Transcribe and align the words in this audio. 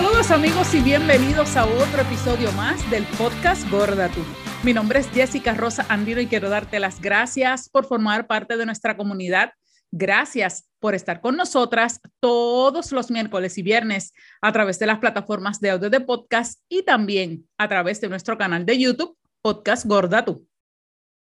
Saludos 0.00 0.30
amigos 0.30 0.74
y 0.74 0.80
bienvenidos 0.80 1.56
a 1.56 1.66
otro 1.66 2.00
episodio 2.00 2.50
más 2.52 2.90
del 2.90 3.04
podcast 3.18 3.70
Gorda 3.70 4.08
Tú. 4.08 4.22
Mi 4.62 4.72
nombre 4.72 5.00
es 5.00 5.10
Jessica 5.10 5.52
Rosa 5.52 5.84
Andino 5.90 6.22
y 6.22 6.26
quiero 6.26 6.48
darte 6.48 6.80
las 6.80 7.02
gracias 7.02 7.68
por 7.68 7.84
formar 7.84 8.26
parte 8.26 8.56
de 8.56 8.64
nuestra 8.64 8.96
comunidad. 8.96 9.52
Gracias 9.92 10.70
por 10.78 10.94
estar 10.94 11.20
con 11.20 11.36
nosotras 11.36 12.00
todos 12.18 12.92
los 12.92 13.10
miércoles 13.10 13.58
y 13.58 13.62
viernes 13.62 14.14
a 14.40 14.50
través 14.52 14.78
de 14.78 14.86
las 14.86 15.00
plataformas 15.00 15.60
de 15.60 15.68
audio 15.68 15.90
de 15.90 16.00
podcast 16.00 16.62
y 16.70 16.82
también 16.82 17.46
a 17.58 17.68
través 17.68 18.00
de 18.00 18.08
nuestro 18.08 18.38
canal 18.38 18.64
de 18.64 18.78
YouTube, 18.78 19.18
Podcast 19.42 19.84
Gorda 19.84 20.24
Tú. 20.24 20.48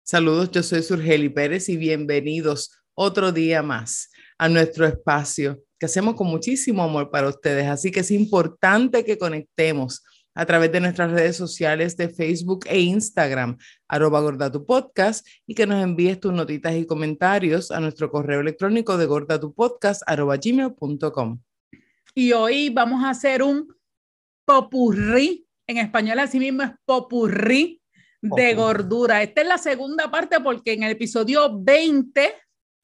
Saludos, 0.05 0.51
yo 0.51 0.63
soy 0.63 0.83
Surgeli 0.83 1.31
Pérez 1.31 1.71
y 1.71 1.79
bienvenidos 1.79 2.73
otro 2.93 3.33
día 3.33 3.63
más 3.63 4.11
a 4.37 4.51
nuestro 4.51 4.87
espacio 4.87 5.63
que 5.79 5.87
hacemos 5.87 6.15
con 6.15 6.29
muchísimo 6.29 6.83
amor 6.83 7.11
para 7.11 7.29
ustedes. 7.29 7.67
Así 7.67 7.91
que 7.91 8.01
es 8.01 8.11
importante 8.11 9.05
que 9.05 9.19
conectemos 9.19 10.03
a 10.37 10.45
través 10.45 10.71
de 10.71 10.81
nuestras 10.81 11.11
redes 11.11 11.35
sociales 11.35 11.97
de 11.97 12.11
Facebook 12.11 12.67
e 12.69 12.79
Instagram, 12.81 13.57
arroba 13.89 14.21
gordatu 14.21 14.67
podcast, 14.67 15.27
y 15.47 15.55
que 15.55 15.67
nos 15.67 15.83
envíes 15.83 16.21
tus 16.21 16.33
notitas 16.33 16.75
y 16.75 16.85
comentarios 16.85 17.71
a 17.71 17.81
nuestro 17.81 18.11
correo 18.11 18.41
electrónico 18.41 18.99
de 18.99 19.07
gordatupodcast, 19.07 20.03
arroba 20.07 20.37
gmail.com. 20.37 21.41
Y 22.15 22.33
hoy 22.33 22.69
vamos 22.69 23.03
a 23.03 23.11
hacer 23.11 23.43
un 23.43 23.75
popurrí, 24.45 25.47
en 25.67 25.79
español 25.79 26.19
así 26.19 26.39
mismo 26.39 26.63
es 26.63 26.71
popurrí 26.85 27.81
de 28.21 28.55
gordura. 28.55 29.23
Esta 29.23 29.41
es 29.41 29.49
la 29.49 29.59
segunda 29.59 30.11
parte 30.11 30.41
porque 30.41 30.75
en 30.75 30.83
el 30.83 30.93
episodio 30.93 31.59
20 31.59 32.35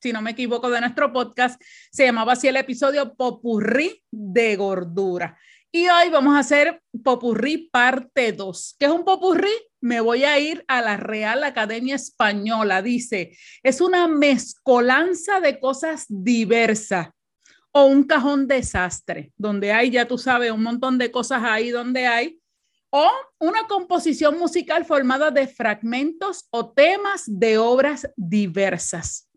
si 0.02 0.12
no 0.12 0.20
me 0.20 0.32
equivoco, 0.32 0.68
de 0.68 0.80
nuestro 0.80 1.12
podcast. 1.12 1.62
Se 1.92 2.04
llamaba 2.04 2.32
así 2.32 2.48
el 2.48 2.56
episodio 2.56 3.14
Popurrí 3.14 4.02
de 4.10 4.56
Gordura. 4.56 5.38
Y 5.70 5.88
hoy 5.88 6.10
vamos 6.10 6.34
a 6.34 6.40
hacer 6.40 6.82
Popurrí 7.04 7.68
parte 7.70 8.32
2. 8.32 8.76
¿Qué 8.78 8.86
es 8.86 8.90
un 8.90 9.04
Popurrí? 9.04 9.52
Me 9.80 10.00
voy 10.00 10.24
a 10.24 10.38
ir 10.40 10.64
a 10.66 10.82
la 10.82 10.96
Real 10.96 11.44
Academia 11.44 11.94
Española. 11.94 12.82
Dice, 12.82 13.36
es 13.62 13.80
una 13.80 14.08
mezcolanza 14.08 15.40
de 15.40 15.60
cosas 15.60 16.06
diversas 16.08 17.10
o 17.70 17.86
un 17.86 18.02
cajón 18.02 18.48
desastre, 18.48 19.32
donde 19.36 19.72
hay, 19.72 19.90
ya 19.90 20.06
tú 20.06 20.18
sabes, 20.18 20.50
un 20.50 20.64
montón 20.64 20.98
de 20.98 21.10
cosas 21.10 21.42
ahí 21.44 21.70
donde 21.70 22.06
hay, 22.06 22.38
o 22.90 23.08
una 23.38 23.66
composición 23.66 24.38
musical 24.38 24.84
formada 24.84 25.30
de 25.30 25.46
fragmentos 25.46 26.48
o 26.50 26.70
temas 26.72 27.22
de 27.26 27.56
obras 27.56 28.10
diversas. 28.16 29.31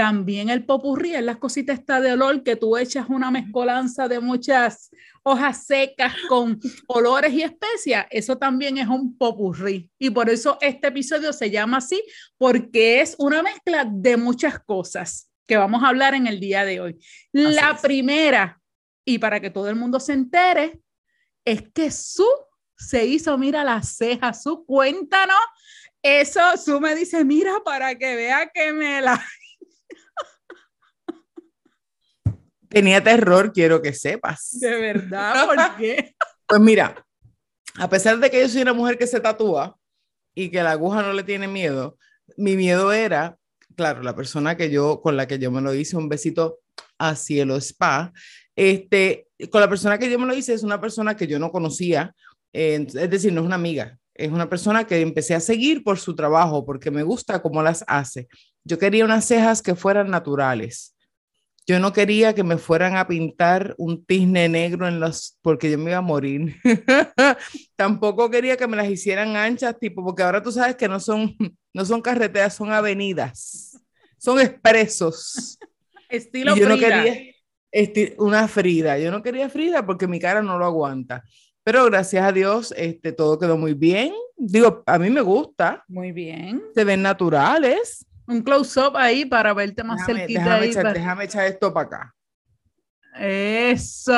También 0.00 0.48
el 0.48 0.64
popurrí 0.64 1.14
es 1.14 1.22
las 1.22 1.36
cositas 1.36 1.78
está 1.78 2.00
de 2.00 2.14
olor 2.14 2.42
que 2.42 2.56
tú 2.56 2.78
echas 2.78 3.10
una 3.10 3.30
mezcolanza 3.30 4.08
de 4.08 4.18
muchas 4.18 4.88
hojas 5.22 5.66
secas 5.66 6.14
con 6.26 6.58
olores 6.86 7.34
y 7.34 7.42
especias. 7.42 8.06
Eso 8.08 8.38
también 8.38 8.78
es 8.78 8.88
un 8.88 9.18
popurrí. 9.18 9.90
Y 9.98 10.08
por 10.08 10.30
eso 10.30 10.56
este 10.62 10.88
episodio 10.88 11.34
se 11.34 11.50
llama 11.50 11.76
así, 11.76 12.02
porque 12.38 13.02
es 13.02 13.14
una 13.18 13.42
mezcla 13.42 13.86
de 13.86 14.16
muchas 14.16 14.58
cosas 14.60 15.30
que 15.46 15.58
vamos 15.58 15.82
a 15.82 15.88
hablar 15.88 16.14
en 16.14 16.26
el 16.26 16.40
día 16.40 16.64
de 16.64 16.80
hoy. 16.80 16.98
La 17.32 17.76
primera, 17.78 18.58
y 19.04 19.18
para 19.18 19.38
que 19.38 19.50
todo 19.50 19.68
el 19.68 19.76
mundo 19.76 20.00
se 20.00 20.14
entere, 20.14 20.80
es 21.44 21.62
que 21.74 21.90
su 21.90 22.24
se 22.74 23.04
hizo, 23.04 23.36
mira 23.36 23.64
las 23.64 23.98
cejas, 23.98 24.44
su 24.44 24.64
cuéntanos. 24.64 25.36
Eso, 26.02 26.40
su 26.56 26.80
me 26.80 26.94
dice, 26.94 27.22
mira, 27.22 27.62
para 27.62 27.94
que 27.96 28.16
vea 28.16 28.50
que 28.54 28.72
me 28.72 29.02
la 29.02 29.22
Tenía 32.70 33.02
terror, 33.02 33.52
quiero 33.52 33.82
que 33.82 33.92
sepas. 33.92 34.58
De 34.60 34.80
verdad, 34.80 35.46
¿por 35.46 35.56
qué? 35.76 36.14
Pues 36.46 36.60
mira, 36.60 37.04
a 37.76 37.88
pesar 37.88 38.18
de 38.18 38.30
que 38.30 38.40
yo 38.40 38.48
soy 38.48 38.62
una 38.62 38.72
mujer 38.72 38.96
que 38.96 39.08
se 39.08 39.20
tatúa 39.20 39.76
y 40.34 40.50
que 40.50 40.62
la 40.62 40.70
aguja 40.72 41.02
no 41.02 41.12
le 41.12 41.24
tiene 41.24 41.48
miedo, 41.48 41.98
mi 42.36 42.56
miedo 42.56 42.92
era, 42.92 43.36
claro, 43.76 44.02
la 44.02 44.14
persona 44.14 44.56
que 44.56 44.70
yo, 44.70 45.00
con 45.00 45.16
la 45.16 45.26
que 45.26 45.40
yo 45.40 45.50
me 45.50 45.60
lo 45.60 45.74
hice, 45.74 45.96
un 45.96 46.08
besito 46.08 46.60
a 46.96 47.16
cielo 47.16 47.56
spa, 47.56 48.12
este, 48.54 49.26
con 49.50 49.60
la 49.60 49.68
persona 49.68 49.98
que 49.98 50.08
yo 50.08 50.18
me 50.18 50.26
lo 50.26 50.34
hice 50.34 50.54
es 50.54 50.62
una 50.62 50.80
persona 50.80 51.16
que 51.16 51.26
yo 51.26 51.40
no 51.40 51.50
conocía, 51.50 52.14
eh, 52.52 52.86
es 52.86 53.10
decir, 53.10 53.32
no 53.32 53.40
es 53.40 53.46
una 53.46 53.56
amiga, 53.56 53.98
es 54.14 54.30
una 54.30 54.48
persona 54.48 54.86
que 54.86 55.00
empecé 55.00 55.34
a 55.34 55.40
seguir 55.40 55.82
por 55.82 55.98
su 55.98 56.14
trabajo, 56.14 56.64
porque 56.64 56.92
me 56.92 57.02
gusta 57.02 57.42
cómo 57.42 57.62
las 57.62 57.84
hace. 57.88 58.28
Yo 58.62 58.78
quería 58.78 59.04
unas 59.04 59.24
cejas 59.24 59.60
que 59.60 59.74
fueran 59.74 60.10
naturales. 60.10 60.94
Yo 61.66 61.78
no 61.78 61.92
quería 61.92 62.34
que 62.34 62.42
me 62.42 62.58
fueran 62.58 62.96
a 62.96 63.06
pintar 63.06 63.74
un 63.78 64.04
tizne 64.04 64.48
negro 64.48 64.88
en 64.88 64.98
los, 64.98 65.38
porque 65.42 65.70
yo 65.70 65.78
me 65.78 65.90
iba 65.90 65.98
a 65.98 66.02
morir. 66.02 66.56
Tampoco 67.76 68.30
quería 68.30 68.56
que 68.56 68.66
me 68.66 68.76
las 68.76 68.88
hicieran 68.88 69.36
anchas, 69.36 69.78
tipo, 69.78 70.04
porque 70.04 70.22
ahora 70.22 70.42
tú 70.42 70.50
sabes 70.50 70.76
que 70.76 70.88
no 70.88 70.98
son, 70.98 71.36
no 71.72 71.84
son 71.84 72.02
carreteras, 72.02 72.54
son 72.54 72.72
avenidas, 72.72 73.80
son 74.18 74.40
expresos. 74.40 75.58
Estilo 76.08 76.56
yo 76.56 76.68
no 76.68 76.76
quería 76.76 77.30
una 78.18 78.48
Frida. 78.48 78.98
Yo 78.98 79.10
no 79.10 79.22
quería 79.22 79.48
Frida 79.48 79.84
porque 79.86 80.06
mi 80.06 80.18
cara 80.18 80.42
no 80.42 80.58
lo 80.58 80.64
aguanta. 80.64 81.24
Pero 81.62 81.84
gracias 81.86 82.24
a 82.24 82.32
Dios, 82.32 82.74
este, 82.76 83.12
todo 83.12 83.38
quedó 83.38 83.56
muy 83.56 83.74
bien. 83.74 84.12
Digo, 84.36 84.82
a 84.86 84.98
mí 84.98 85.10
me 85.10 85.20
gusta. 85.20 85.84
Muy 85.88 86.12
bien. 86.12 86.62
Se 86.74 86.84
ven 86.84 87.02
naturales. 87.02 88.06
Un 88.30 88.42
close-up 88.42 88.96
ahí 88.96 89.24
para 89.24 89.52
verte 89.52 89.82
más 89.82 90.06
cerquita. 90.06 90.40
Déjame, 90.40 90.64
ahí 90.64 90.70
echar, 90.70 90.92
déjame 90.94 91.24
echar 91.24 91.46
esto 91.46 91.74
para 91.74 91.86
acá. 91.86 92.14
Eso, 93.18 94.14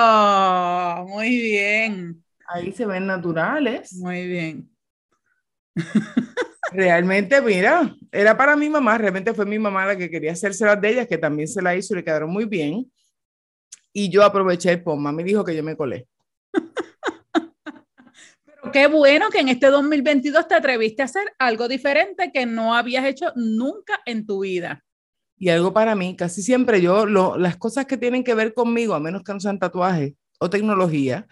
muy 1.09 1.31
bien. 1.31 2.23
Ahí 2.47 2.73
se 2.73 2.84
ven 2.84 3.06
naturales. 3.06 3.95
Muy 3.95 4.27
bien. 4.27 4.71
Realmente, 6.73 7.41
mira, 7.41 7.95
era 8.11 8.37
para 8.37 8.55
mi 8.55 8.69
mamá, 8.69 8.99
realmente 8.99 9.33
fue 9.34 9.47
mi 9.47 9.59
mamá 9.59 9.87
la 9.87 9.97
que 9.97 10.11
quería 10.11 10.33
hacérselas 10.33 10.81
de 10.81 10.91
ellas, 10.91 11.06
que 11.06 11.19
también 11.19 11.49
se 11.49 11.62
la 11.62 11.75
hizo 11.75 11.94
y 11.94 11.97
le 11.97 12.05
quedaron 12.05 12.31
muy 12.31 12.44
bien. 12.44 12.91
Y 13.94 14.11
yo 14.11 14.23
aproveché 14.23 14.73
el 14.73 14.83
POM, 14.83 15.15
me 15.15 15.25
dijo 15.25 15.44
que 15.44 15.56
yo 15.56 15.62
me 15.62 15.77
colé 15.77 16.06
qué 18.71 18.87
bueno 18.87 19.31
que 19.31 19.41
en 19.41 19.49
este 19.49 19.69
2022 19.69 20.47
te 20.47 20.55
atreviste 20.55 21.03
a 21.03 21.06
hacer 21.06 21.25
algo 21.39 21.69
diferente 21.69 22.31
que 22.33 22.47
no 22.47 22.75
habías 22.75 23.05
hecho 23.05 23.33
nunca 23.34 24.00
en 24.06 24.27
tu 24.27 24.41
vida. 24.41 24.84
Y 25.37 25.49
algo 25.49 25.73
para 25.73 25.97
mí, 25.97 26.15
casi 26.15 26.43
siempre 26.43 26.81
yo, 26.81 27.05
lo, 27.06 27.37
las 27.37 27.56
cosas 27.56 27.87
que 27.87 27.97
tienen 27.97 28.23
que 28.23 28.34
ver 28.34 28.55
conmigo, 28.55 28.95
a 28.95 29.00
menos 29.00 29.23
que 29.25 29.33
no 29.33 29.41
sean 29.41 29.59
tatuajes 29.59 30.15
o 30.39 30.49
tecnología, 30.49 31.27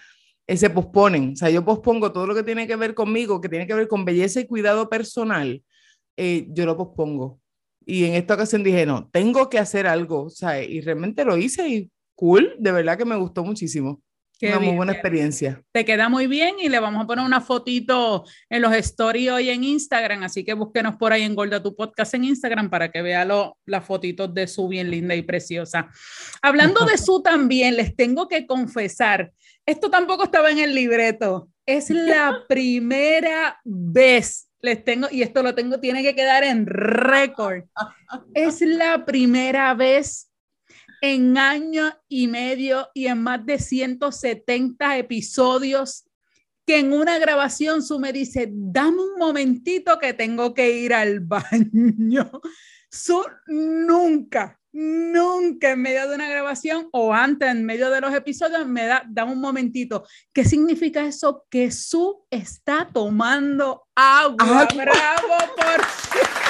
eh, 0.47 0.57
se 0.57 0.71
posponen. 0.71 1.33
O 1.35 1.37
sea, 1.37 1.51
yo 1.51 1.65
pospongo 1.65 2.11
todo 2.11 2.27
lo 2.27 2.35
que 2.35 2.43
tiene 2.43 2.67
que 2.67 2.77
ver 2.77 2.95
conmigo, 2.95 3.41
que 3.41 3.49
tiene 3.49 3.67
que 3.67 3.75
ver 3.75 3.87
con 3.87 4.05
belleza 4.05 4.41
y 4.41 4.47
cuidado 4.47 4.89
personal, 4.89 5.63
eh, 6.17 6.47
yo 6.51 6.67
lo 6.67 6.77
pospongo. 6.77 7.41
Y 7.87 8.05
en 8.05 8.15
esta 8.15 8.35
ocasión 8.35 8.65
dije, 8.65 8.85
no, 8.85 9.09
tengo 9.13 9.49
que 9.49 9.59
hacer 9.59 9.87
algo. 9.87 10.25
O 10.25 10.31
sea, 10.31 10.63
y 10.63 10.81
realmente 10.81 11.25
lo 11.25 11.37
hice 11.37 11.69
y 11.69 11.91
cool, 12.17 12.57
de 12.59 12.73
verdad 12.73 12.99
que 12.99 13.05
me 13.05 13.17
gustó 13.17 13.45
muchísimo 13.45 14.03
una 14.43 14.59
muy 14.61 14.77
buena 14.77 14.93
experiencia. 14.93 15.63
Te 15.73 15.85
queda 15.85 16.09
muy 16.09 16.27
bien 16.27 16.57
y 16.61 16.69
le 16.69 16.81
vamos 16.81 17.05
a 17.05 17.07
poner 17.07 17.25
una 17.25 17.41
fotito 17.41 18.25
en 18.49 18.63
los 18.63 18.73
stories 18.75 19.31
hoy 19.31 19.51
en 19.51 19.65
Instagram, 19.65 20.23
así 20.23 20.45
que 20.45 20.55
búsquenos 20.55 20.97
por 20.97 21.13
ahí 21.13 21.23
en 21.23 21.35
Gorda 21.35 21.63
tu 21.63 21.75
podcast 21.77 22.15
en 22.15 22.25
Instagram 22.25 22.71
para 22.71 22.91
que 22.91 23.03
vea 23.03 23.25
las 23.25 23.85
fotitos 23.85 24.33
de 24.33 24.47
su 24.47 24.69
bien 24.69 24.91
linda 24.91 25.15
y 25.15 25.23
preciosa. 25.23 25.89
Hablando 26.43 26.85
de 26.85 26.99
su 26.99 27.23
también, 27.23 27.77
les 27.77 27.95
tengo 27.95 28.29
que 28.29 28.47
confesar, 28.47 29.33
esto 29.67 29.91
tampoco 29.91 30.25
estaba 30.25 30.51
en 30.51 30.59
el 30.59 30.75
libreto, 30.75 31.49
es 31.67 31.91
la 31.91 32.45
primera 32.49 33.61
vez 33.65 34.51
les 34.63 34.85
tengo, 34.85 35.09
y 35.11 35.23
esto 35.23 35.43
lo 35.43 35.55
tengo, 35.55 35.81
tiene 35.81 36.03
que 36.03 36.15
quedar 36.15 36.45
en 36.45 36.67
récord. 36.67 37.65
Es 38.35 38.61
la 38.61 39.05
primera 39.07 39.73
vez 39.75 40.30
en 41.01 41.39
año 41.39 41.93
y 42.09 42.29
medio 42.29 42.89
y 42.95 43.07
en 43.07 43.23
más 43.23 43.45
de 43.45 43.59
170 43.59 44.99
episodios 44.99 46.05
que 46.67 46.79
en 46.79 46.93
una 46.93 47.19
grabación 47.19 47.83
su 47.83 47.99
me 47.99 48.13
dice, 48.13 48.49
dame 48.53 49.03
un 49.03 49.19
momentito 49.19 49.99
que 49.99 50.15
tengo 50.15 50.55
que 50.55 50.71
ir 50.79 50.95
al 50.95 51.21
baño. 51.21 52.31
Su 52.93 53.25
nunca, 53.47 54.61
nunca 54.73 55.71
en 55.71 55.83
medio 55.83 56.09
de 56.09 56.15
una 56.15 56.29
grabación 56.29 56.89
o 56.93 57.13
antes 57.13 57.49
en 57.49 57.65
medio 57.65 57.91
de 57.91 58.01
los 58.01 58.15
episodios 58.15 58.67
me 58.67 58.87
da, 58.87 59.03
dame 59.09 59.33
un 59.33 59.41
momentito. 59.41 60.05
¿Qué 60.33 60.45
significa 60.45 61.05
eso? 61.07 61.45
Que 61.51 61.71
su 61.71 62.25
está 62.31 62.89
tomando 62.93 63.89
agua. 63.95 64.69
Bravo 64.75 65.55
por 65.57 66.50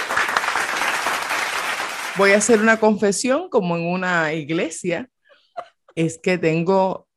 voy 2.21 2.33
a 2.33 2.37
hacer 2.37 2.61
una 2.61 2.79
confesión 2.79 3.49
como 3.49 3.77
en 3.77 3.87
una 3.87 4.35
iglesia, 4.35 5.09
es 5.95 6.19
que 6.19 6.37
tengo, 6.37 7.09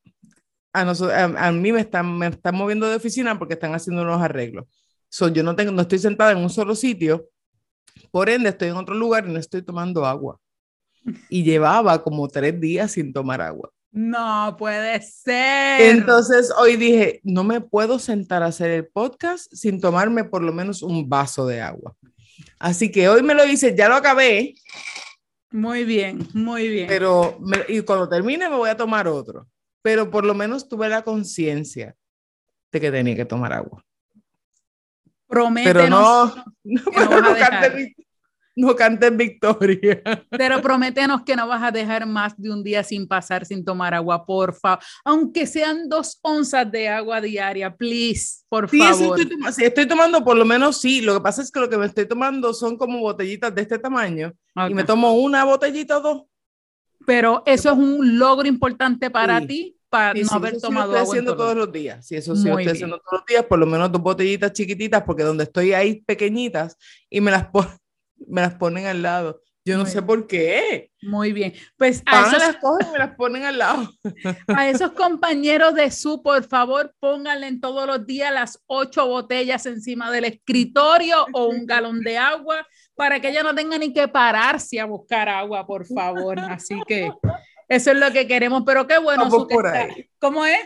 a, 0.71 0.81
a, 0.81 1.51
mí 1.51 1.71
me 1.73 1.81
están, 1.81 2.17
me 2.17 2.27
están 2.27 2.55
moviendo 2.55 2.87
de 2.87 2.95
oficina 2.95 3.37
porque 3.37 3.55
están 3.55 3.75
haciendo 3.75 4.01
unos 4.01 4.21
arreglos. 4.21 4.65
So, 5.09 5.27
yo 5.27 5.43
no, 5.43 5.57
tengo, 5.57 5.73
no 5.73 5.81
estoy 5.81 5.99
sentada 5.99 6.31
en 6.31 6.37
un 6.37 6.49
solo 6.49 6.73
sitio, 6.73 7.27
por 8.11 8.29
ende 8.29 8.49
estoy 8.49 8.69
en 8.69 8.77
otro 8.77 8.95
lugar 8.95 9.27
y 9.27 9.33
no 9.33 9.39
estoy 9.39 9.61
tomando 9.61 10.05
agua. 10.05 10.39
Y 11.29 11.43
llevaba 11.43 12.01
como 12.01 12.29
tres 12.29 12.57
días 12.61 12.93
sin 12.93 13.11
tomar 13.11 13.41
agua. 13.41 13.69
No 13.91 14.55
puede 14.57 15.01
ser. 15.01 15.81
Entonces 15.81 16.49
hoy 16.57 16.77
dije, 16.77 17.19
no 17.23 17.43
me 17.43 17.59
puedo 17.59 17.99
sentar 17.99 18.41
a 18.41 18.47
hacer 18.47 18.71
el 18.71 18.87
podcast 18.87 19.53
sin 19.53 19.81
tomarme 19.81 20.23
por 20.23 20.41
lo 20.41 20.53
menos 20.53 20.81
un 20.81 21.09
vaso 21.09 21.45
de 21.45 21.61
agua. 21.61 21.93
Así 22.59 22.91
que 22.91 23.09
hoy 23.09 23.23
me 23.23 23.33
lo 23.33 23.45
hice, 23.45 23.75
ya 23.75 23.89
lo 23.89 23.95
acabé. 23.95 24.55
Muy 25.51 25.83
bien, 25.83 26.27
muy 26.33 26.67
bien. 26.67 26.87
Pero, 26.87 27.39
y 27.67 27.81
cuando 27.81 28.09
termine 28.09 28.49
me 28.49 28.55
voy 28.55 28.69
a 28.69 28.77
tomar 28.77 29.07
otro. 29.07 29.47
Pero 29.81 30.09
por 30.09 30.25
lo 30.25 30.33
menos 30.33 30.67
tuve 30.67 30.89
la 30.89 31.03
conciencia 31.03 31.95
de 32.71 32.81
que 32.81 32.91
tenía 32.91 33.15
que 33.15 33.25
tomar 33.25 33.53
agua. 33.53 33.83
Prométenos 35.27 35.73
Pero 35.73 35.89
no, 35.89 36.35
no, 36.63 36.81
no 36.91 36.91
vas 36.91 37.11
a 37.11 37.21
no 37.21 37.33
dejar. 37.33 37.49
cantes, 37.61 37.95
no 38.55 38.75
cantes 38.75 39.15
victoria. 39.15 40.01
Pero 40.29 40.61
prométenos 40.61 41.23
que 41.23 41.35
no 41.35 41.47
vas 41.47 41.63
a 41.63 41.71
dejar 41.71 42.05
más 42.05 42.33
de 42.37 42.51
un 42.51 42.63
día 42.63 42.83
sin 42.83 43.07
pasar, 43.07 43.45
sin 43.45 43.63
tomar 43.65 43.93
agua, 43.93 44.25
por 44.25 44.53
favor. 44.53 44.79
Aunque 45.03 45.47
sean 45.47 45.89
dos 45.89 46.19
onzas 46.21 46.71
de 46.71 46.87
agua 46.89 47.19
diaria, 47.21 47.75
please, 47.75 48.43
por 48.49 48.69
Sí, 48.69 48.77
favor. 48.77 49.19
estoy, 49.19 49.29
toma- 49.37 49.51
sí, 49.51 49.63
estoy 49.63 49.87
tomando 49.87 50.23
por 50.23 50.37
lo 50.37 50.45
menos 50.45 50.79
sí. 50.79 51.01
Lo 51.01 51.15
que 51.15 51.21
pasa 51.21 51.41
es 51.41 51.51
que 51.51 51.59
lo 51.59 51.69
que 51.69 51.77
me 51.77 51.85
estoy 51.87 52.05
tomando 52.07 52.53
son 52.53 52.77
como 52.77 52.99
botellitas 52.99 53.53
de 53.53 53.61
este 53.63 53.79
tamaño 53.79 54.33
y 54.69 54.73
me 54.73 54.83
tomo 54.83 55.13
una 55.13 55.43
botellita 55.43 55.97
o 55.97 56.01
dos. 56.01 56.23
Pero 57.05 57.43
eso 57.45 57.69
es 57.71 57.77
un 57.77 58.17
logro 58.17 58.47
importante 58.47 59.09
para 59.09 59.39
Sí. 59.41 59.47
ti, 59.47 59.77
para 59.89 60.13
Sí, 60.13 60.21
no 60.21 60.27
sí, 60.29 60.35
haber 60.35 60.51
eso 60.55 60.59
sí 60.59 60.65
tomado 60.67 60.91
lo 60.93 60.97
estoy 60.97 61.01
agua. 61.01 61.03
en 61.03 61.09
haciendo 61.09 61.35
todo. 61.35 61.43
todos 61.45 61.57
los 61.57 61.71
días. 61.73 62.07
Sí, 62.07 62.15
eso 62.15 62.35
sí 62.35 62.43
lo 62.43 62.49
estoy 62.51 62.63
bien. 62.63 62.75
haciendo 62.75 62.97
todos 62.99 63.19
los 63.19 63.25
días, 63.25 63.45
por 63.45 63.59
lo 63.59 63.65
menos 63.65 63.91
dos 63.91 64.01
botellitas 64.01 64.53
chiquititas, 64.53 65.03
porque 65.03 65.23
donde 65.23 65.43
estoy 65.43 65.73
ahí 65.73 66.01
pequeñitas 66.01 66.77
y 67.09 67.19
me 67.19 67.31
las, 67.31 67.47
pon- 67.51 67.67
me 68.27 68.41
las 68.41 68.55
ponen 68.55 68.85
al 68.85 69.01
lado. 69.01 69.41
Yo 69.65 69.77
no 69.77 69.83
Muy 69.83 69.91
sé 69.91 70.01
por 70.01 70.27
qué. 70.27 70.91
Muy 71.01 71.31
bien. 71.31 71.53
Pues 71.77 72.03
a 72.05 72.27
esos, 72.27 72.39
las 72.39 72.57
cogen 72.57 72.87
y 72.89 72.91
me 72.91 72.99
las 72.99 73.15
ponen 73.15 73.43
al 73.43 73.57
lado. 73.57 73.89
a 74.47 74.67
esos 74.67 74.91
compañeros 74.91 75.73
de 75.73 75.89
su, 75.89 76.21
por 76.21 76.43
favor, 76.43 76.93
pónganle 76.99 77.47
en 77.47 77.61
todos 77.61 77.87
los 77.87 78.05
días 78.05 78.33
las 78.33 78.61
ocho 78.65 79.07
botellas 79.07 79.65
encima 79.65 80.11
del 80.11 80.25
escritorio 80.25 81.25
o 81.31 81.47
un 81.47 81.65
galón 81.65 82.01
de 82.01 82.17
agua 82.17 82.67
para 82.95 83.21
que 83.21 83.29
ella 83.29 83.41
no 83.41 83.55
tenga 83.55 83.77
ni 83.77 83.93
que 83.93 84.07
pararse 84.09 84.81
a 84.81 84.85
buscar 84.85 85.29
agua, 85.29 85.65
por 85.65 85.85
favor. 85.87 86.39
Así 86.39 86.75
que 86.85 87.09
eso 87.69 87.91
es 87.91 87.97
lo 87.97 88.11
que 88.11 88.27
queremos. 88.27 88.63
Pero 88.65 88.85
qué 88.85 88.97
bueno, 88.97 89.23
Vamos 89.23 89.43
Su, 89.43 89.47
por 89.47 89.67
ahí. 89.67 90.09
¿Cómo 90.19 90.45
es? 90.45 90.59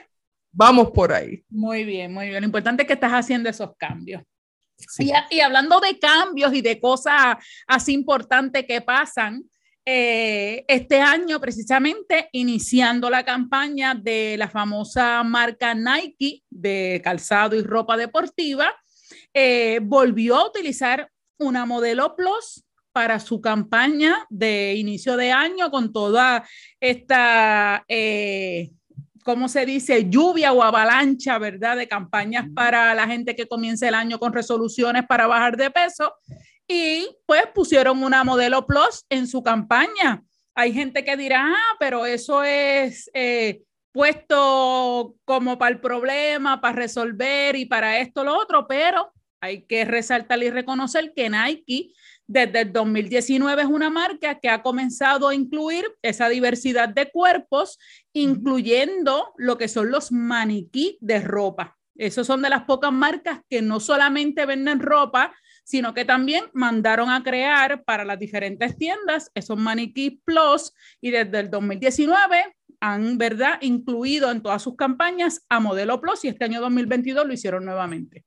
Vamos 0.52 0.90
por 0.90 1.14
ahí. 1.14 1.44
Muy 1.50 1.84
bien, 1.84 2.12
muy 2.12 2.30
bien. 2.30 2.42
Lo 2.42 2.48
importante 2.48 2.82
es 2.82 2.88
que 2.88 2.94
estás 2.94 3.12
haciendo 3.12 3.48
esos 3.48 3.76
cambios. 3.78 4.24
Y 5.30 5.40
hablando 5.40 5.80
de 5.80 5.98
cambios 6.00 6.54
y 6.54 6.62
de 6.62 6.80
cosas 6.80 7.38
así 7.68 7.94
importantes 7.94 8.66
que 8.66 8.82
pasan, 8.82 9.44
eh, 9.90 10.66
este 10.68 11.00
año 11.00 11.40
precisamente 11.40 12.28
iniciando 12.34 13.10
la 13.10 13.24
campaña 13.24 13.96
de 13.96 14.36
la 14.38 14.50
famosa 14.50 15.24
marca 15.24 15.74
Nike 15.74 16.44
de 16.50 17.00
calzado 17.02 17.56
y 17.56 17.62
ropa 17.62 17.96
deportiva, 17.96 18.76
eh, 19.34 19.80
volvió 19.82 20.36
a 20.36 20.48
utilizar 20.48 21.10
una 21.38 21.66
modelo 21.66 22.18
Plus 22.18 22.66
para 22.92 23.20
su 23.20 23.40
campaña 23.40 24.26
de 24.30 24.74
inicio 24.74 25.16
de 25.16 25.32
año 25.32 25.72
con 25.72 25.94
toda 25.94 26.46
esta, 26.82 27.86
eh, 27.88 28.72
¿cómo 29.28 29.50
se 29.50 29.66
dice? 29.66 30.10
Lluvia 30.10 30.54
o 30.54 30.64
avalancha, 30.64 31.38
¿verdad? 31.38 31.76
De 31.76 31.90
campañas 31.90 32.46
para 32.56 32.96
la 32.96 33.06
gente 33.08 33.36
que 33.36 33.46
comienza 33.46 33.86
el 33.86 33.94
año 33.94 34.20
con 34.20 34.32
resoluciones 34.32 35.06
para 35.06 35.28
bajar 35.28 35.58
de 35.58 35.70
peso. 35.70 36.14
Y 36.66 37.06
pues 37.26 37.44
pusieron 37.54 38.02
una 38.04 38.24
modelo 38.24 38.66
Plus 38.66 39.06
en 39.10 39.28
su 39.28 39.44
campaña. 39.44 40.24
Hay 40.56 40.72
gente 40.72 41.04
que 41.04 41.18
dirá, 41.18 41.46
ah, 41.46 41.76
pero 41.78 42.06
eso 42.06 42.42
es 42.42 43.12
eh, 43.14 43.64
puesto 43.92 45.16
como 45.26 45.58
para 45.58 45.76
el 45.76 45.82
problema, 45.82 46.62
para 46.62 46.78
resolver 46.78 47.58
y 47.58 47.66
para 47.66 48.00
esto, 48.00 48.24
lo 48.24 48.34
otro, 48.34 48.66
pero 48.66 49.12
hay 49.42 49.66
que 49.66 49.84
resaltar 49.84 50.42
y 50.42 50.50
reconocer 50.50 51.12
que 51.14 51.30
Nike 51.30 51.92
desde 52.28 52.62
el 52.62 52.74
2019 52.74 53.62
es 53.62 53.68
una 53.68 53.90
marca 53.90 54.40
que 54.40 54.50
ha 54.50 54.62
comenzado 54.62 55.30
a 55.30 55.36
incluir 55.36 55.86
esa 56.02 56.28
diversidad 56.30 56.90
de 56.90 57.10
cuerpos, 57.10 57.80
incluyendo 58.14 59.34
lo 59.38 59.58
que 59.58 59.70
son 59.70 59.90
los 59.90 60.12
maniquí 60.12 60.98
de 61.00 61.22
ropa. 61.22 61.78
Esos 61.96 62.28
son 62.28 62.42
de 62.42 62.50
las 62.50 62.64
pocas 62.64 62.92
marcas 62.92 63.40
que 63.50 63.62
no 63.62 63.80
solamente 63.80 64.46
venden 64.46 64.80
ropa, 64.80 65.34
sino 65.64 65.94
que 65.94 66.06
también 66.06 66.46
mandaron 66.54 67.10
a 67.10 67.24
crear 67.24 67.84
para 67.84 68.06
las 68.06 68.20
diferentes 68.20 68.78
tiendas 68.78 69.32
esos 69.34 69.58
maniquí 69.58 70.22
plus 70.24 70.74
y 71.02 71.12
desde 71.12 71.40
el 71.40 71.50
2019 71.50 72.56
han, 72.80 73.18
¿verdad?, 73.18 73.58
incluido 73.62 74.32
en 74.32 74.42
todas 74.42 74.62
sus 74.62 74.76
campañas 74.76 75.44
a 75.50 75.60
Modelo 75.60 76.00
Plus 76.00 76.24
y 76.26 76.28
este 76.28 76.46
año 76.46 76.62
2022 76.62 77.26
lo 77.26 77.34
hicieron 77.34 77.66
nuevamente. 77.66 78.24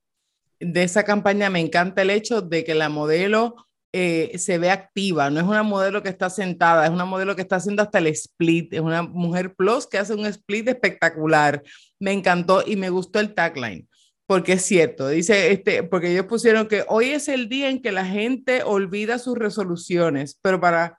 De 0.59 0.83
esa 0.83 1.03
campaña 1.03 1.49
me 1.49 1.59
encanta 1.59 2.01
el 2.01 2.09
hecho 2.09 2.41
de 2.41 2.63
que 2.63 2.75
la 2.75 2.89
modelo 2.89 3.55
eh, 3.93 4.37
se 4.37 4.57
ve 4.57 4.69
activa, 4.69 5.29
no 5.29 5.39
es 5.39 5.45
una 5.45 5.63
modelo 5.63 6.01
que 6.01 6.09
está 6.09 6.29
sentada, 6.29 6.85
es 6.85 6.91
una 6.91 7.05
modelo 7.05 7.35
que 7.35 7.41
está 7.41 7.57
haciendo 7.57 7.81
hasta 7.83 7.97
el 7.97 8.07
split, 8.07 8.73
es 8.73 8.79
una 8.81 9.01
mujer 9.03 9.53
plus 9.55 9.85
que 9.87 9.97
hace 9.97 10.13
un 10.13 10.25
split 10.25 10.67
espectacular. 10.69 11.61
Me 11.99 12.13
encantó 12.13 12.63
y 12.65 12.75
me 12.77 12.89
gustó 12.89 13.19
el 13.19 13.33
tagline, 13.33 13.87
porque 14.27 14.53
es 14.53 14.61
cierto, 14.63 15.09
dice 15.09 15.51
este, 15.51 15.83
porque 15.83 16.11
ellos 16.11 16.25
pusieron 16.25 16.67
que 16.67 16.85
hoy 16.87 17.09
es 17.09 17.27
el 17.27 17.49
día 17.49 17.69
en 17.69 17.81
que 17.81 17.91
la 17.91 18.05
gente 18.05 18.63
olvida 18.63 19.19
sus 19.19 19.37
resoluciones, 19.37 20.39
pero 20.41 20.61
para, 20.61 20.97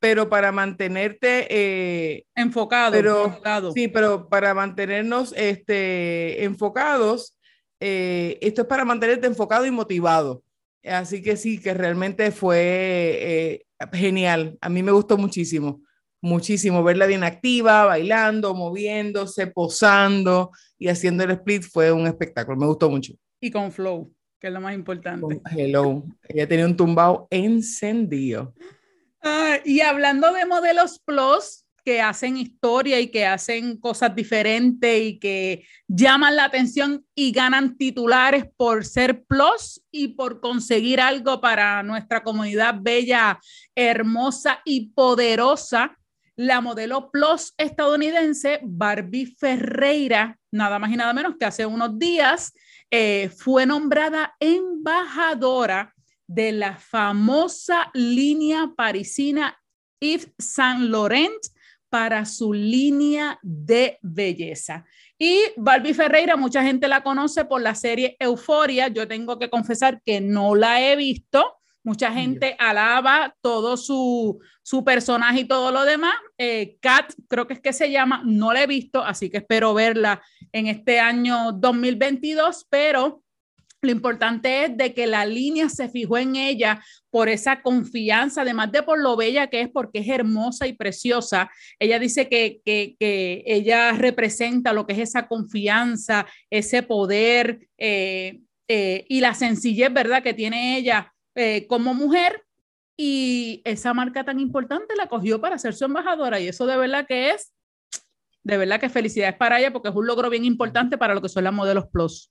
pero 0.00 0.28
para 0.28 0.50
mantenerte, 0.50 1.46
eh, 1.48 2.24
Enfocado, 2.34 2.90
Pero- 2.92 3.24
enfocado. 3.26 3.72
sí, 3.72 3.86
pero 3.86 4.28
para 4.28 4.52
mantenernos 4.52 5.32
este, 5.36 6.42
enfocados, 6.42 7.38
eh, 7.78 8.38
esto 8.40 8.62
es 8.62 8.66
para 8.68 8.84
mantenerte 8.84 9.26
enfocado 9.28 9.64
y 9.64 9.70
motivado. 9.70 10.42
Así 10.84 11.22
que 11.22 11.36
sí, 11.36 11.58
que 11.58 11.74
realmente 11.74 12.32
fue 12.32 12.58
eh, 12.60 13.66
genial. 13.92 14.58
A 14.60 14.68
mí 14.68 14.82
me 14.82 14.92
gustó 14.92 15.16
muchísimo, 15.16 15.82
muchísimo 16.20 16.82
verla 16.82 17.06
bien 17.06 17.24
activa, 17.24 17.84
bailando, 17.84 18.54
moviéndose, 18.54 19.46
posando 19.46 20.50
y 20.78 20.88
haciendo 20.88 21.24
el 21.24 21.32
split 21.32 21.62
fue 21.62 21.92
un 21.92 22.06
espectáculo. 22.06 22.56
Me 22.56 22.66
gustó 22.66 22.90
mucho. 22.90 23.14
Y 23.40 23.50
con 23.50 23.70
flow, 23.70 24.12
que 24.40 24.48
es 24.48 24.52
lo 24.52 24.60
más 24.60 24.74
importante. 24.74 25.20
Con 25.20 25.42
Hello, 25.56 26.04
ella 26.28 26.48
tenía 26.48 26.66
un 26.66 26.76
tumbao 26.76 27.28
encendido. 27.30 28.54
Ah, 29.22 29.58
y 29.64 29.80
hablando 29.80 30.32
de 30.32 30.46
modelos 30.46 30.98
plus 31.04 31.61
que 31.84 32.00
hacen 32.00 32.36
historia 32.36 33.00
y 33.00 33.08
que 33.08 33.26
hacen 33.26 33.76
cosas 33.78 34.14
diferentes 34.14 35.02
y 35.02 35.18
que 35.18 35.66
llaman 35.88 36.36
la 36.36 36.44
atención 36.44 37.04
y 37.14 37.32
ganan 37.32 37.76
titulares 37.76 38.44
por 38.56 38.84
ser 38.84 39.24
plus 39.24 39.82
y 39.90 40.08
por 40.08 40.40
conseguir 40.40 41.00
algo 41.00 41.40
para 41.40 41.82
nuestra 41.82 42.22
comunidad 42.22 42.76
bella, 42.80 43.40
hermosa 43.74 44.60
y 44.64 44.90
poderosa, 44.90 45.98
la 46.36 46.60
modelo 46.60 47.10
plus 47.10 47.52
estadounidense 47.58 48.60
Barbie 48.62 49.34
Ferreira, 49.38 50.38
nada 50.50 50.78
más 50.78 50.90
y 50.90 50.96
nada 50.96 51.12
menos 51.12 51.36
que 51.38 51.44
hace 51.44 51.66
unos 51.66 51.98
días, 51.98 52.52
eh, 52.90 53.30
fue 53.36 53.66
nombrada 53.66 54.34
embajadora 54.40 55.94
de 56.26 56.52
la 56.52 56.76
famosa 56.76 57.90
línea 57.92 58.72
parisina 58.76 59.58
Yves 60.00 60.32
Saint 60.38 60.80
Laurent 60.80 61.42
para 61.92 62.24
su 62.24 62.54
línea 62.54 63.38
de 63.42 63.98
belleza. 64.00 64.86
Y 65.18 65.38
Barbie 65.58 65.92
Ferreira, 65.92 66.36
mucha 66.36 66.62
gente 66.62 66.88
la 66.88 67.02
conoce 67.02 67.44
por 67.44 67.60
la 67.60 67.74
serie 67.74 68.16
Euforia. 68.18 68.88
Yo 68.88 69.06
tengo 69.06 69.38
que 69.38 69.50
confesar 69.50 70.00
que 70.02 70.18
no 70.18 70.54
la 70.54 70.80
he 70.80 70.96
visto. 70.96 71.58
Mucha 71.84 72.10
gente 72.10 72.56
alaba 72.58 73.36
todo 73.42 73.76
su, 73.76 74.40
su 74.62 74.82
personaje 74.82 75.40
y 75.40 75.44
todo 75.44 75.70
lo 75.70 75.84
demás. 75.84 76.14
Eh, 76.38 76.78
Kat, 76.80 77.12
creo 77.28 77.46
que 77.46 77.52
es 77.52 77.60
que 77.60 77.74
se 77.74 77.90
llama, 77.90 78.22
no 78.24 78.54
la 78.54 78.62
he 78.62 78.66
visto, 78.66 79.04
así 79.04 79.28
que 79.28 79.36
espero 79.38 79.74
verla 79.74 80.22
en 80.50 80.68
este 80.68 80.98
año 80.98 81.52
2022, 81.52 82.68
pero 82.70 83.21
lo 83.82 83.90
importante 83.90 84.64
es 84.64 84.76
de 84.76 84.94
que 84.94 85.08
la 85.08 85.26
línea 85.26 85.68
se 85.68 85.88
fijó 85.88 86.16
en 86.16 86.36
ella 86.36 86.80
por 87.10 87.28
esa 87.28 87.62
confianza, 87.62 88.42
además 88.42 88.70
de 88.70 88.84
por 88.84 89.00
lo 89.00 89.16
bella 89.16 89.48
que 89.48 89.62
es, 89.62 89.68
porque 89.68 89.98
es 89.98 90.08
hermosa 90.08 90.68
y 90.68 90.72
preciosa. 90.74 91.50
Ella 91.80 91.98
dice 91.98 92.28
que, 92.28 92.60
que, 92.64 92.94
que 92.98 93.42
ella 93.44 93.92
representa 93.92 94.72
lo 94.72 94.86
que 94.86 94.92
es 94.92 95.00
esa 95.00 95.26
confianza, 95.26 96.26
ese 96.48 96.84
poder 96.84 97.68
eh, 97.76 98.40
eh, 98.68 99.04
y 99.08 99.20
la 99.20 99.34
sencillez, 99.34 99.92
¿verdad?, 99.92 100.22
que 100.22 100.32
tiene 100.32 100.78
ella 100.78 101.12
eh, 101.34 101.66
como 101.66 101.92
mujer. 101.92 102.44
Y 102.96 103.62
esa 103.64 103.94
marca 103.94 104.22
tan 104.22 104.38
importante 104.38 104.94
la 104.94 105.08
cogió 105.08 105.40
para 105.40 105.58
ser 105.58 105.74
su 105.74 105.86
embajadora 105.86 106.38
y 106.38 106.46
eso 106.46 106.66
de 106.66 106.76
verdad 106.76 107.06
que 107.08 107.30
es, 107.30 107.52
de 108.44 108.58
verdad 108.58 108.78
que 108.78 108.90
felicidades 108.90 109.34
para 109.34 109.58
ella 109.58 109.72
porque 109.72 109.88
es 109.88 109.94
un 109.94 110.06
logro 110.06 110.30
bien 110.30 110.44
importante 110.44 110.98
para 110.98 111.14
lo 111.14 111.22
que 111.22 111.28
son 111.28 111.42
las 111.42 111.54
modelos 111.54 111.86
plus. 111.90 112.30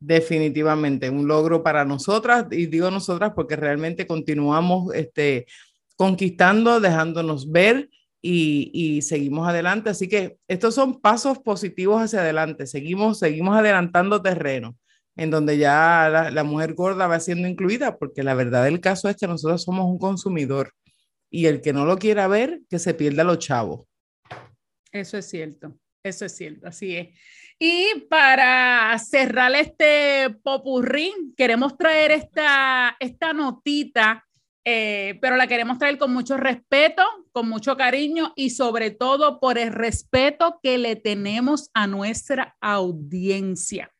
Definitivamente, 0.00 1.08
un 1.08 1.26
logro 1.26 1.62
para 1.62 1.84
nosotras, 1.84 2.46
y 2.50 2.66
digo 2.66 2.90
nosotras 2.90 3.32
porque 3.34 3.56
realmente 3.56 4.06
continuamos 4.06 4.94
este, 4.94 5.46
conquistando, 5.96 6.80
dejándonos 6.80 7.50
ver 7.50 7.88
y, 8.20 9.00
seguimos 9.02 9.48
adelante. 9.48 9.90
Así 9.90 10.08
que 10.08 10.38
estos 10.48 10.74
son 10.74 11.00
pasos 11.00 11.38
positivos 11.38 12.02
hacia 12.02 12.20
adelante. 12.20 12.66
Seguimos, 12.66 13.18
seguimos 13.18 13.56
adelantando 13.56 14.22
terreno 14.22 14.76
en 15.16 15.30
donde 15.30 15.58
ya 15.58 16.08
la, 16.10 16.30
la, 16.30 16.42
mujer 16.42 16.74
gorda 16.74 17.06
va 17.06 17.20
siendo 17.20 17.46
incluida, 17.46 17.98
porque 17.98 18.24
la 18.24 18.34
verdad 18.34 18.64
del 18.64 18.80
caso 18.80 19.08
es 19.08 19.16
que 19.16 19.28
nosotros 19.28 19.62
somos 19.62 19.86
un 19.86 19.98
consumidor 19.98 20.72
y 21.30 21.46
el 21.46 21.60
que 21.60 21.72
no 21.72 21.84
lo 21.84 21.98
quiera 21.98 22.26
ver, 22.26 22.62
que 22.68 22.80
se 22.80 22.94
pierda 22.94 23.22
los 23.22 23.38
chavos. 23.38 23.86
Eso 24.90 25.18
es 25.18 25.26
cierto, 25.26 25.76
eso 26.02 26.24
es 26.24 26.36
cierto, 26.36 26.66
así 26.66 26.96
es. 26.96 27.08
Y 27.58 28.00
para 28.10 28.98
cerrar 28.98 29.54
este 29.54 30.30
popurrí, 30.42 31.12
queremos 31.36 31.76
traer 31.76 32.10
esta, 32.10 32.96
esta 32.98 33.32
notita 33.32 34.24
eh, 34.66 35.18
pero 35.20 35.36
la 35.36 35.46
queremos 35.46 35.78
traer 35.78 35.98
con 35.98 36.12
mucho 36.12 36.38
respeto, 36.38 37.02
con 37.32 37.48
mucho 37.48 37.76
cariño 37.76 38.32
y 38.34 38.48
sobre 38.50 38.90
todo 38.90 39.38
por 39.38 39.58
el 39.58 39.72
respeto 39.72 40.58
que 40.62 40.78
le 40.78 40.96
tenemos 40.96 41.70
a 41.74 41.86
nuestra 41.86 42.56
audiencia. 42.62 43.90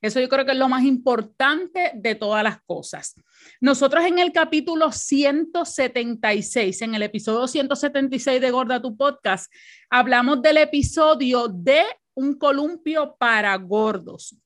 Eso 0.00 0.20
yo 0.20 0.28
creo 0.28 0.44
que 0.44 0.52
es 0.52 0.58
lo 0.58 0.68
más 0.68 0.84
importante 0.84 1.92
de 1.94 2.14
todas 2.14 2.42
las 2.42 2.60
cosas. 2.62 3.14
Nosotros 3.60 4.04
en 4.04 4.18
el 4.18 4.32
capítulo 4.32 4.92
176, 4.92 6.82
en 6.82 6.94
el 6.94 7.02
episodio 7.02 7.46
176 7.46 8.40
de 8.40 8.50
Gorda 8.50 8.82
tu 8.82 8.96
Podcast, 8.96 9.52
hablamos 9.90 10.42
del 10.42 10.56
episodio 10.58 11.48
de 11.48 11.82
un 12.14 12.38
columpio 12.38 13.16
para 13.18 13.54
gordos. 13.56 14.36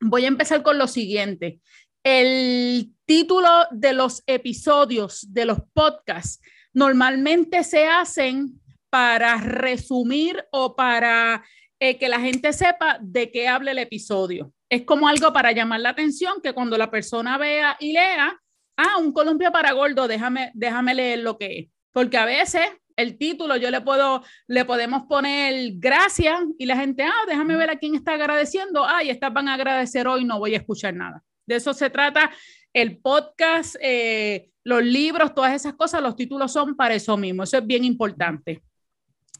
Voy 0.00 0.24
a 0.24 0.28
empezar 0.28 0.62
con 0.62 0.78
lo 0.78 0.86
siguiente. 0.86 1.60
El 2.02 2.92
título 3.06 3.48
de 3.70 3.92
los 3.92 4.22
episodios 4.26 5.32
de 5.32 5.46
los 5.46 5.58
podcasts 5.72 6.40
normalmente 6.72 7.64
se 7.64 7.86
hacen 7.86 8.60
para 8.90 9.36
resumir 9.38 10.44
o 10.52 10.76
para 10.76 11.44
eh, 11.80 11.98
que 11.98 12.08
la 12.08 12.20
gente 12.20 12.52
sepa 12.52 12.98
de 13.00 13.30
qué 13.30 13.48
habla 13.48 13.72
el 13.72 13.78
episodio. 13.78 14.52
Es 14.68 14.84
como 14.84 15.08
algo 15.08 15.32
para 15.32 15.52
llamar 15.52 15.80
la 15.80 15.90
atención 15.90 16.40
que 16.42 16.52
cuando 16.52 16.78
la 16.78 16.90
persona 16.90 17.38
vea 17.38 17.76
y 17.80 17.92
lea, 17.92 18.40
ah, 18.76 18.98
un 18.98 19.12
columpio 19.12 19.50
para 19.50 19.72
gordo, 19.72 20.06
déjame, 20.06 20.50
déjame 20.54 20.94
leer 20.94 21.20
lo 21.20 21.38
que 21.38 21.58
es. 21.58 21.68
Porque 21.92 22.16
a 22.16 22.24
veces 22.24 22.66
el 22.96 23.18
título 23.18 23.56
yo 23.56 23.70
le 23.70 23.80
puedo, 23.80 24.22
le 24.46 24.64
podemos 24.64 25.04
poner 25.04 25.72
gracias 25.74 26.40
y 26.58 26.66
la 26.66 26.76
gente, 26.76 27.02
ah, 27.02 27.24
déjame 27.26 27.56
ver 27.56 27.70
a 27.70 27.78
quién 27.78 27.94
está 27.94 28.14
agradeciendo, 28.14 28.84
ah, 28.84 29.02
y 29.02 29.10
estas 29.10 29.32
van 29.32 29.48
a 29.48 29.54
agradecer 29.54 30.06
hoy, 30.06 30.24
no 30.24 30.38
voy 30.38 30.54
a 30.54 30.58
escuchar 30.58 30.94
nada. 30.94 31.22
De 31.46 31.56
eso 31.56 31.74
se 31.74 31.90
trata 31.90 32.30
el 32.72 32.98
podcast, 32.98 33.76
eh, 33.80 34.50
los 34.64 34.82
libros, 34.82 35.34
todas 35.34 35.54
esas 35.54 35.74
cosas, 35.74 36.02
los 36.02 36.16
títulos 36.16 36.52
son 36.52 36.74
para 36.74 36.94
eso 36.94 37.16
mismo. 37.16 37.42
Eso 37.42 37.58
es 37.58 37.66
bien 37.66 37.84
importante. 37.84 38.62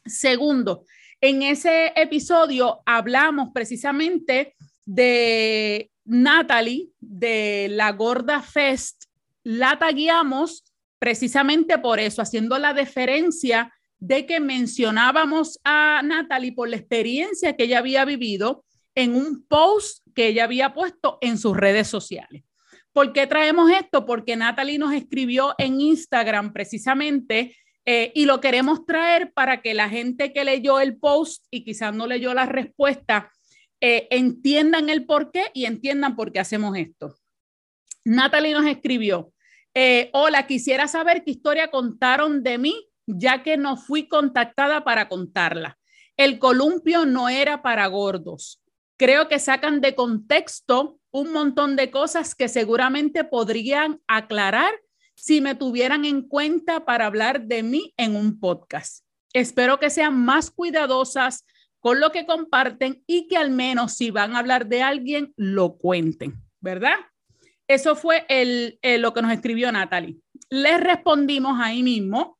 Segundo, 0.04 0.84
en 1.20 1.42
ese 1.42 1.92
episodio 1.96 2.82
hablamos 2.84 3.48
precisamente 3.54 4.54
de 4.84 5.90
Natalie, 6.04 6.90
de 7.00 7.68
la 7.70 7.92
Gorda 7.92 8.42
Fest. 8.42 9.04
La 9.42 9.78
tagueamos 9.78 10.64
precisamente 11.04 11.76
por 11.76 12.00
eso, 12.00 12.22
haciendo 12.22 12.58
la 12.58 12.72
deferencia 12.72 13.70
de 13.98 14.24
que 14.24 14.40
mencionábamos 14.40 15.60
a 15.62 16.00
Natalie 16.02 16.54
por 16.54 16.70
la 16.70 16.76
experiencia 16.76 17.54
que 17.54 17.64
ella 17.64 17.80
había 17.80 18.06
vivido 18.06 18.64
en 18.94 19.14
un 19.14 19.44
post 19.46 19.98
que 20.14 20.28
ella 20.28 20.44
había 20.44 20.72
puesto 20.72 21.18
en 21.20 21.36
sus 21.36 21.58
redes 21.58 21.88
sociales. 21.88 22.44
¿Por 22.94 23.12
qué 23.12 23.26
traemos 23.26 23.70
esto? 23.70 24.06
Porque 24.06 24.34
Natalie 24.34 24.78
nos 24.78 24.94
escribió 24.94 25.54
en 25.58 25.78
Instagram 25.78 26.54
precisamente 26.54 27.54
eh, 27.84 28.10
y 28.14 28.24
lo 28.24 28.40
queremos 28.40 28.86
traer 28.86 29.30
para 29.34 29.60
que 29.60 29.74
la 29.74 29.90
gente 29.90 30.32
que 30.32 30.42
leyó 30.42 30.80
el 30.80 30.96
post 30.96 31.44
y 31.50 31.64
quizás 31.64 31.94
no 31.94 32.06
leyó 32.06 32.32
la 32.32 32.46
respuesta 32.46 33.30
eh, 33.82 34.08
entiendan 34.10 34.88
el 34.88 35.04
por 35.04 35.30
qué 35.30 35.50
y 35.52 35.66
entiendan 35.66 36.16
por 36.16 36.32
qué 36.32 36.40
hacemos 36.40 36.74
esto. 36.78 37.14
Natalie 38.06 38.54
nos 38.54 38.64
escribió, 38.64 39.33
eh, 39.74 40.10
hola, 40.12 40.46
quisiera 40.46 40.88
saber 40.88 41.24
qué 41.24 41.32
historia 41.32 41.70
contaron 41.70 42.42
de 42.42 42.58
mí, 42.58 42.88
ya 43.06 43.42
que 43.42 43.56
no 43.56 43.76
fui 43.76 44.08
contactada 44.08 44.84
para 44.84 45.08
contarla. 45.08 45.78
El 46.16 46.38
columpio 46.38 47.06
no 47.06 47.28
era 47.28 47.62
para 47.62 47.86
gordos 47.88 48.64
creo 48.96 49.28
que 49.28 49.38
sacan 49.38 49.80
de 49.80 49.94
contexto 49.94 50.98
un 51.10 51.32
montón 51.32 51.76
de 51.76 51.90
cosas 51.90 52.34
que 52.34 52.48
seguramente 52.48 53.24
podrían 53.24 54.00
aclarar 54.06 54.72
si 55.14 55.40
me 55.40 55.54
tuvieran 55.54 56.04
en 56.04 56.22
cuenta 56.22 56.84
para 56.84 57.06
hablar 57.06 57.42
de 57.46 57.62
mí 57.62 57.94
en 57.96 58.16
un 58.16 58.38
podcast. 58.40 59.04
Espero 59.32 59.78
que 59.78 59.90
sean 59.90 60.24
más 60.24 60.50
cuidadosas 60.50 61.44
con 61.80 62.00
lo 62.00 62.10
que 62.12 62.26
comparten 62.26 63.02
y 63.06 63.28
que 63.28 63.36
al 63.36 63.50
menos 63.50 63.94
si 63.94 64.10
van 64.10 64.34
a 64.34 64.38
hablar 64.38 64.66
de 64.66 64.82
alguien, 64.82 65.32
lo 65.36 65.76
cuenten, 65.76 66.42
¿verdad? 66.60 66.96
Eso 67.66 67.96
fue 67.96 68.26
el, 68.28 68.78
lo 69.00 69.12
que 69.12 69.22
nos 69.22 69.32
escribió 69.32 69.72
Natalie. 69.72 70.16
Les 70.50 70.80
respondimos 70.80 71.58
ahí 71.60 71.82
mismo 71.82 72.38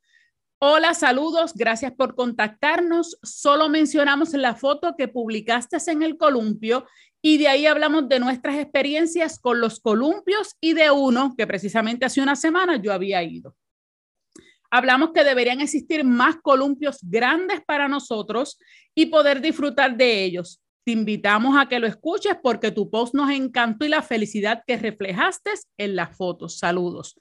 Hola, 0.66 0.94
saludos, 0.94 1.52
gracias 1.54 1.92
por 1.92 2.14
contactarnos. 2.14 3.18
Solo 3.22 3.68
mencionamos 3.68 4.32
la 4.32 4.54
foto 4.54 4.94
que 4.96 5.08
publicaste 5.08 5.76
en 5.88 6.02
el 6.02 6.16
columpio 6.16 6.86
y 7.20 7.36
de 7.36 7.48
ahí 7.48 7.66
hablamos 7.66 8.08
de 8.08 8.18
nuestras 8.18 8.56
experiencias 8.56 9.38
con 9.38 9.60
los 9.60 9.78
columpios 9.78 10.56
y 10.62 10.72
de 10.72 10.90
uno 10.90 11.34
que 11.36 11.46
precisamente 11.46 12.06
hace 12.06 12.22
una 12.22 12.34
semana 12.34 12.76
yo 12.76 12.94
había 12.94 13.22
ido. 13.22 13.54
Hablamos 14.70 15.10
que 15.12 15.22
deberían 15.22 15.60
existir 15.60 16.02
más 16.02 16.36
columpios 16.36 17.00
grandes 17.02 17.60
para 17.66 17.86
nosotros 17.86 18.58
y 18.94 19.04
poder 19.06 19.42
disfrutar 19.42 19.94
de 19.94 20.24
ellos. 20.24 20.62
Te 20.84 20.92
invitamos 20.92 21.56
a 21.58 21.68
que 21.68 21.78
lo 21.78 21.86
escuches 21.86 22.36
porque 22.42 22.70
tu 22.70 22.90
post 22.90 23.14
nos 23.14 23.30
encantó 23.30 23.86
y 23.86 23.88
la 23.88 24.02
felicidad 24.02 24.62
que 24.66 24.76
reflejaste 24.76 25.50
en 25.78 25.96
las 25.96 26.16
fotos. 26.16 26.58
Saludos. 26.58 27.16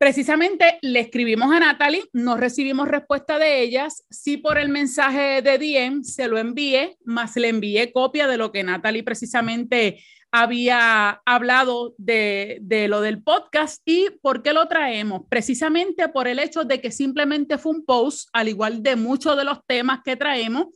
Precisamente 0.00 0.78
le 0.80 1.00
escribimos 1.00 1.52
a 1.52 1.60
Natalie, 1.60 2.04
no 2.14 2.38
recibimos 2.38 2.88
respuesta 2.88 3.38
de 3.38 3.60
ellas, 3.60 4.06
sí 4.08 4.38
por 4.38 4.56
el 4.56 4.70
mensaje 4.70 5.42
de 5.42 5.58
DM 5.58 6.04
se 6.04 6.26
lo 6.26 6.38
envié, 6.38 6.96
más 7.04 7.36
le 7.36 7.48
envié 7.48 7.92
copia 7.92 8.26
de 8.26 8.38
lo 8.38 8.50
que 8.50 8.64
Natalie 8.64 9.02
precisamente 9.02 10.02
había 10.32 11.20
hablado 11.26 11.94
de, 11.98 12.60
de, 12.62 12.88
lo 12.88 13.02
del 13.02 13.22
podcast 13.22 13.82
y 13.84 14.06
por 14.22 14.42
qué 14.42 14.54
lo 14.54 14.68
traemos. 14.68 15.22
Precisamente 15.28 16.08
por 16.08 16.28
el 16.28 16.38
hecho 16.38 16.64
de 16.64 16.80
que 16.80 16.92
simplemente 16.92 17.58
fue 17.58 17.72
un 17.72 17.84
post, 17.84 18.30
al 18.32 18.48
igual 18.48 18.82
de 18.82 18.96
muchos 18.96 19.36
de 19.36 19.44
los 19.44 19.58
temas 19.66 20.00
que 20.02 20.16
traemos, 20.16 20.68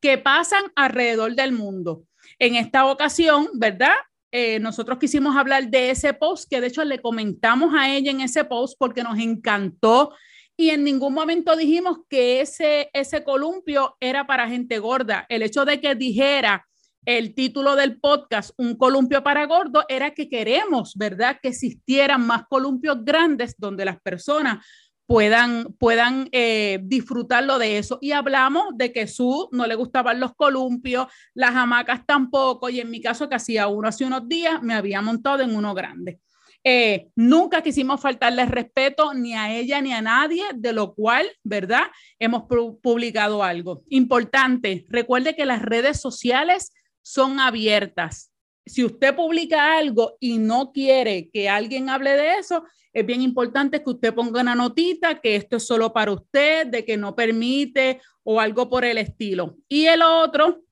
que 0.00 0.18
pasan 0.18 0.64
alrededor 0.74 1.34
del 1.34 1.52
mundo. 1.52 2.04
En 2.38 2.56
esta 2.56 2.86
ocasión, 2.86 3.48
¿verdad? 3.54 3.94
Eh, 4.32 4.60
nosotros 4.60 4.98
quisimos 4.98 5.36
hablar 5.36 5.68
de 5.68 5.90
ese 5.90 6.14
post, 6.14 6.48
que 6.48 6.60
de 6.60 6.68
hecho 6.68 6.84
le 6.84 7.00
comentamos 7.00 7.74
a 7.76 7.92
ella 7.92 8.10
en 8.10 8.20
ese 8.20 8.44
post 8.44 8.76
porque 8.78 9.02
nos 9.02 9.18
encantó 9.18 10.12
y 10.60 10.70
en 10.70 10.84
ningún 10.84 11.14
momento 11.14 11.56
dijimos 11.56 12.00
que 12.08 12.42
ese, 12.42 12.90
ese 12.92 13.24
columpio 13.24 13.96
era 13.98 14.26
para 14.26 14.46
gente 14.46 14.78
gorda. 14.78 15.24
El 15.30 15.42
hecho 15.42 15.64
de 15.64 15.80
que 15.80 15.94
dijera 15.94 16.68
el 17.06 17.34
título 17.34 17.76
del 17.76 17.98
podcast, 17.98 18.50
Un 18.58 18.76
columpio 18.76 19.22
para 19.22 19.46
gordo, 19.46 19.86
era 19.88 20.10
que 20.10 20.28
queremos, 20.28 20.94
¿verdad? 20.96 21.38
Que 21.40 21.48
existieran 21.48 22.26
más 22.26 22.42
columpios 22.46 23.02
grandes 23.02 23.54
donde 23.56 23.86
las 23.86 24.00
personas 24.02 24.64
puedan, 25.10 25.74
puedan 25.76 26.28
eh, 26.30 26.78
disfrutarlo 26.84 27.58
de 27.58 27.78
eso. 27.78 27.98
Y 28.00 28.12
hablamos 28.12 28.66
de 28.76 28.92
que 28.92 29.08
su 29.08 29.48
no 29.50 29.66
le 29.66 29.74
gustaban 29.74 30.20
los 30.20 30.36
columpios, 30.36 31.08
las 31.34 31.56
hamacas 31.56 32.06
tampoco, 32.06 32.70
y 32.70 32.78
en 32.78 32.90
mi 32.90 33.00
caso 33.00 33.28
que 33.28 33.34
hacía 33.34 33.66
uno 33.66 33.88
hace 33.88 34.04
unos 34.04 34.28
días, 34.28 34.62
me 34.62 34.72
había 34.72 35.02
montado 35.02 35.42
en 35.42 35.56
uno 35.56 35.74
grande. 35.74 36.20
Eh, 36.62 37.08
nunca 37.16 37.60
quisimos 37.60 38.00
faltarle 38.00 38.46
respeto 38.46 39.12
ni 39.12 39.34
a 39.34 39.52
ella 39.52 39.80
ni 39.80 39.92
a 39.92 40.00
nadie, 40.00 40.44
de 40.54 40.72
lo 40.72 40.94
cual, 40.94 41.26
¿verdad? 41.42 41.88
Hemos 42.20 42.44
publicado 42.80 43.42
algo. 43.42 43.82
Importante, 43.88 44.86
recuerde 44.90 45.34
que 45.34 45.44
las 45.44 45.60
redes 45.60 46.00
sociales 46.00 46.72
son 47.02 47.40
abiertas. 47.40 48.29
Si 48.70 48.84
usted 48.84 49.16
publica 49.16 49.76
algo 49.76 50.16
y 50.20 50.38
no 50.38 50.70
quiere 50.70 51.28
que 51.32 51.48
alguien 51.48 51.88
hable 51.88 52.12
de 52.12 52.34
eso, 52.38 52.62
es 52.92 53.04
bien 53.04 53.20
importante 53.20 53.82
que 53.82 53.90
usted 53.90 54.14
ponga 54.14 54.42
una 54.42 54.54
notita 54.54 55.20
que 55.20 55.34
esto 55.34 55.56
es 55.56 55.66
solo 55.66 55.92
para 55.92 56.12
usted, 56.12 56.68
de 56.68 56.84
que 56.84 56.96
no 56.96 57.16
permite 57.16 58.00
o 58.22 58.40
algo 58.40 58.70
por 58.70 58.84
el 58.84 58.98
estilo. 58.98 59.56
Y 59.68 59.86
el 59.86 60.02
otro, 60.02 60.62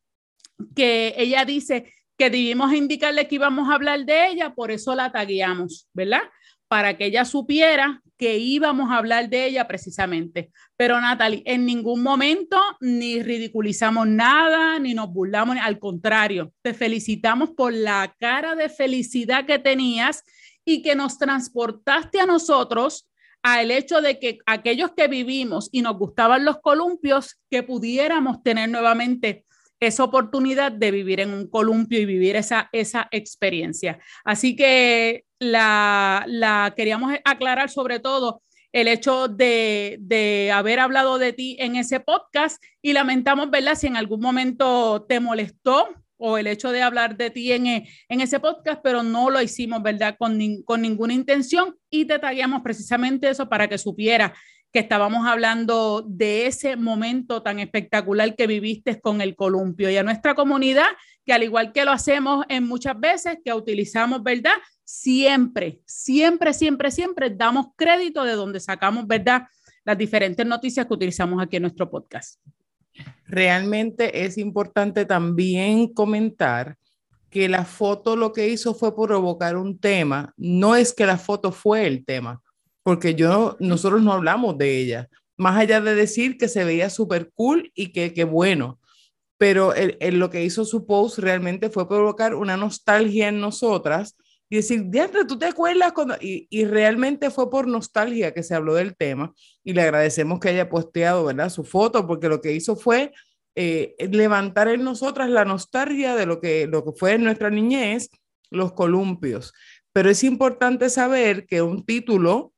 que 0.76 1.12
ella 1.19 1.45
dice 1.45 1.93
que 2.17 2.31
debimos 2.31 2.73
indicarle 2.73 3.26
que 3.26 3.35
íbamos 3.35 3.69
a 3.69 3.75
hablar 3.75 4.05
de 4.05 4.28
ella, 4.28 4.55
por 4.55 4.71
eso 4.71 4.95
la 4.95 5.11
tagueamos, 5.11 5.88
¿verdad? 5.93 6.23
Para 6.69 6.97
que 6.97 7.07
ella 7.07 7.25
supiera 7.25 8.00
que 8.18 8.37
íbamos 8.37 8.90
a 8.90 8.98
hablar 8.98 9.30
de 9.30 9.46
ella 9.46 9.66
precisamente. 9.68 10.50
Pero 10.76 11.00
Natalie, 11.00 11.42
en 11.46 11.64
ningún 11.64 12.02
momento 12.02 12.60
ni 12.80 13.22
ridiculizamos 13.22 14.08
nada, 14.08 14.78
ni 14.78 14.92
nos 14.92 15.10
burlamos, 15.10 15.56
al 15.62 15.78
contrario, 15.78 16.52
te 16.62 16.75
felicitamos 16.75 17.50
por 17.50 17.72
la 17.72 18.14
cara 18.18 18.56
de 18.56 18.68
felicidad 18.68 19.46
que 19.46 19.58
tenías 19.58 20.25
y 20.64 20.82
que 20.82 20.94
nos 20.96 21.16
transportaste 21.16 22.20
a 22.20 22.26
nosotros 22.26 23.08
al 23.42 23.70
hecho 23.70 24.00
de 24.00 24.18
que 24.18 24.38
aquellos 24.46 24.90
que 24.96 25.06
vivimos 25.06 25.68
y 25.70 25.82
nos 25.82 25.96
gustaban 25.96 26.44
los 26.44 26.58
columpios, 26.60 27.38
que 27.48 27.62
pudiéramos 27.62 28.42
tener 28.42 28.68
nuevamente 28.68 29.44
esa 29.80 30.02
oportunidad 30.02 30.72
de 30.72 30.90
vivir 30.90 31.20
en 31.20 31.32
un 31.32 31.48
columpio 31.48 32.00
y 32.00 32.04
vivir 32.04 32.34
esa, 32.34 32.68
esa 32.72 33.08
experiencia. 33.12 34.00
Así 34.25 34.56
que 34.56 35.25
la, 35.38 36.73
queríamos 36.76 37.14
aclarar 37.25 37.71
sobre 37.71 38.00
todo 38.00 38.42
el 38.73 38.88
hecho 38.88 39.28
de, 39.28 39.97
de, 40.00 40.52
haber 40.52 40.78
hablado 40.78 41.18
de 41.18 41.33
ti 41.33 41.57
en 41.59 41.76
ese 41.76 42.00
podcast 42.00 42.62
y 42.83 42.92
lamentamos, 42.92 43.50
¿verdad? 43.50 43.75
Si 43.75 43.87
en 43.87 43.97
algún 43.97 44.21
momento 44.21 45.07
te 45.09 45.21
molestó 45.21 45.88
o 46.18 46.37
el 46.37 46.47
hecho 46.49 46.71
de 46.71 46.83
hablar 46.83 47.16
de 47.16 47.30
ti 47.30 47.52
en, 47.52 47.66
en 47.66 48.21
ese 48.21 48.40
podcast, 48.40 48.80
pero 48.83 49.02
no 49.02 49.30
lo 49.30 49.40
hicimos, 49.40 49.83
¿verdad? 49.83 50.16
Con, 50.18 50.38
con 50.64 50.83
ninguna 50.83 51.14
intención 51.14 51.76
y 51.88 52.04
te 52.04 52.18
tagueamos 52.18 52.62
precisamente 52.62 53.30
eso 53.30 53.49
para 53.49 53.68
que 53.68 53.78
supiera 53.78 54.35
que 54.73 54.80
estábamos 54.80 55.26
hablando 55.26 56.04
de 56.07 56.47
ese 56.47 56.76
momento 56.76 57.42
tan 57.42 57.59
espectacular 57.59 58.35
que 58.37 58.47
viviste 58.47 59.00
con 59.00 59.23
el 59.23 59.35
columpio 59.35 59.88
y 59.88 59.97
a 59.97 60.02
nuestra 60.02 60.35
comunidad, 60.35 60.88
que 61.25 61.33
al 61.33 61.42
igual 61.42 61.73
que 61.73 61.87
lo 61.87 61.90
hacemos 61.90 62.45
en 62.50 62.66
muchas 62.66 62.99
veces, 63.00 63.38
que 63.42 63.54
utilizamos, 63.54 64.23
¿verdad? 64.23 64.52
Siempre, 64.90 65.83
siempre, 65.85 66.54
siempre, 66.54 66.90
siempre 66.90 67.28
damos 67.28 67.66
crédito 67.76 68.25
de 68.25 68.33
donde 68.33 68.59
sacamos, 68.59 69.07
¿verdad? 69.07 69.42
Las 69.85 69.99
diferentes 69.99 70.47
noticias 70.47 70.87
que 70.87 70.95
utilizamos 70.95 71.42
aquí 71.42 71.57
en 71.57 71.62
nuestro 71.64 71.90
podcast. 71.90 72.40
Realmente 73.26 74.25
es 74.25 74.38
importante 74.38 75.04
también 75.04 75.92
comentar 75.92 76.78
que 77.28 77.50
la 77.50 77.66
foto 77.66 78.16
lo 78.16 78.33
que 78.33 78.49
hizo 78.49 78.73
fue 78.73 78.97
provocar 78.97 79.59
un 79.59 79.78
tema, 79.78 80.33
no 80.38 80.75
es 80.75 80.95
que 80.95 81.04
la 81.04 81.18
foto 81.18 81.52
fue 81.52 81.87
el 81.87 82.07
tema 82.07 82.40
porque 82.83 83.14
yo, 83.14 83.59
nosotros 83.61 84.02
no 84.02 84.14
hablamos 84.14 84.57
de 84.57 84.78
ella, 84.78 85.11
más 85.37 85.59
allá 85.59 85.83
de 85.83 85.95
decir 85.95 86.38
que 86.38 86.49
se 86.49 86.64
veía 86.64 86.88
súper 86.88 87.30
cool 87.35 87.71
y 87.75 87.92
que, 87.92 88.14
que 88.14 88.25
bueno, 88.25 88.80
pero 89.37 89.75
lo 90.00 90.30
que 90.30 90.42
hizo 90.42 90.64
su 90.64 90.87
post 90.87 91.18
realmente 91.18 91.68
fue 91.68 91.87
provocar 91.87 92.35
una 92.35 92.57
nostalgia 92.57 93.28
en 93.28 93.40
nosotras 93.40 94.16
y 94.50 94.57
decir, 94.57 94.85
diantre, 94.87 95.25
¿tú 95.25 95.38
te 95.38 95.47
acuerdas? 95.47 95.93
Cuando? 95.93 96.17
Y, 96.21 96.47
y, 96.50 96.64
realmente 96.64 97.31
fue 97.31 97.50
por 97.50 97.67
nostalgia 97.67 98.33
que 98.33 98.43
se 98.43 98.55
habló 98.55 98.75
del 98.75 98.97
tema 98.97 99.35
y 99.62 99.75
le 99.75 99.83
agradecemos 99.83 100.40
que 100.40 100.49
haya 100.49 100.71
posteado, 100.71 101.25
¿verdad? 101.26 101.50
Su 101.50 101.64
foto, 101.64 102.07
porque 102.07 102.28
lo 102.28 102.40
que 102.40 102.52
hizo 102.52 102.75
fue 102.75 103.12
eh, 103.61 103.97
levantar 104.12 104.69
en 104.69 104.85
nosotras 104.85 105.28
la 105.28 105.45
nostalgia 105.45 106.14
de 106.14 106.26
lo 106.26 106.40
que, 106.40 106.69
lo 106.69 106.85
que 106.85 106.93
fue 106.93 107.14
en 107.14 107.25
nuestra 107.25 107.50
niñez, 107.50 108.09
los 108.50 108.73
columpios. 108.73 109.52
Pero 109.93 110.11
es 110.11 110.23
importante 110.23 110.88
saber 110.90 111.45
que 111.45 111.61
un 111.61 111.85
título 111.85 112.52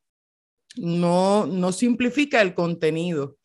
no, 0.77 1.47
no 1.47 1.71
simplifica 1.71 2.39
el 2.41 2.53
contenido 2.53 3.37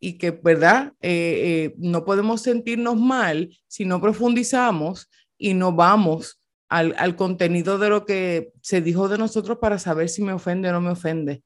y 0.00 0.18
que, 0.18 0.32
¿verdad? 0.32 0.92
Eh, 1.00 1.70
eh, 1.70 1.74
no 1.78 2.04
podemos 2.04 2.42
sentirnos 2.42 2.96
mal 2.96 3.56
si 3.68 3.84
no 3.84 4.00
profundizamos 4.00 5.08
y 5.38 5.54
no 5.54 5.72
vamos 5.72 6.40
al, 6.74 6.94
al, 6.98 7.14
contenido 7.14 7.78
de 7.78 7.88
lo 7.88 8.04
que 8.04 8.52
se 8.60 8.80
dijo 8.80 9.08
de 9.08 9.16
nosotros 9.18 9.58
para 9.58 9.78
saber 9.78 10.08
si 10.08 10.22
me 10.22 10.32
ofende 10.32 10.68
o 10.68 10.72
no 10.72 10.80
me 10.80 10.90
ofende. 10.90 11.42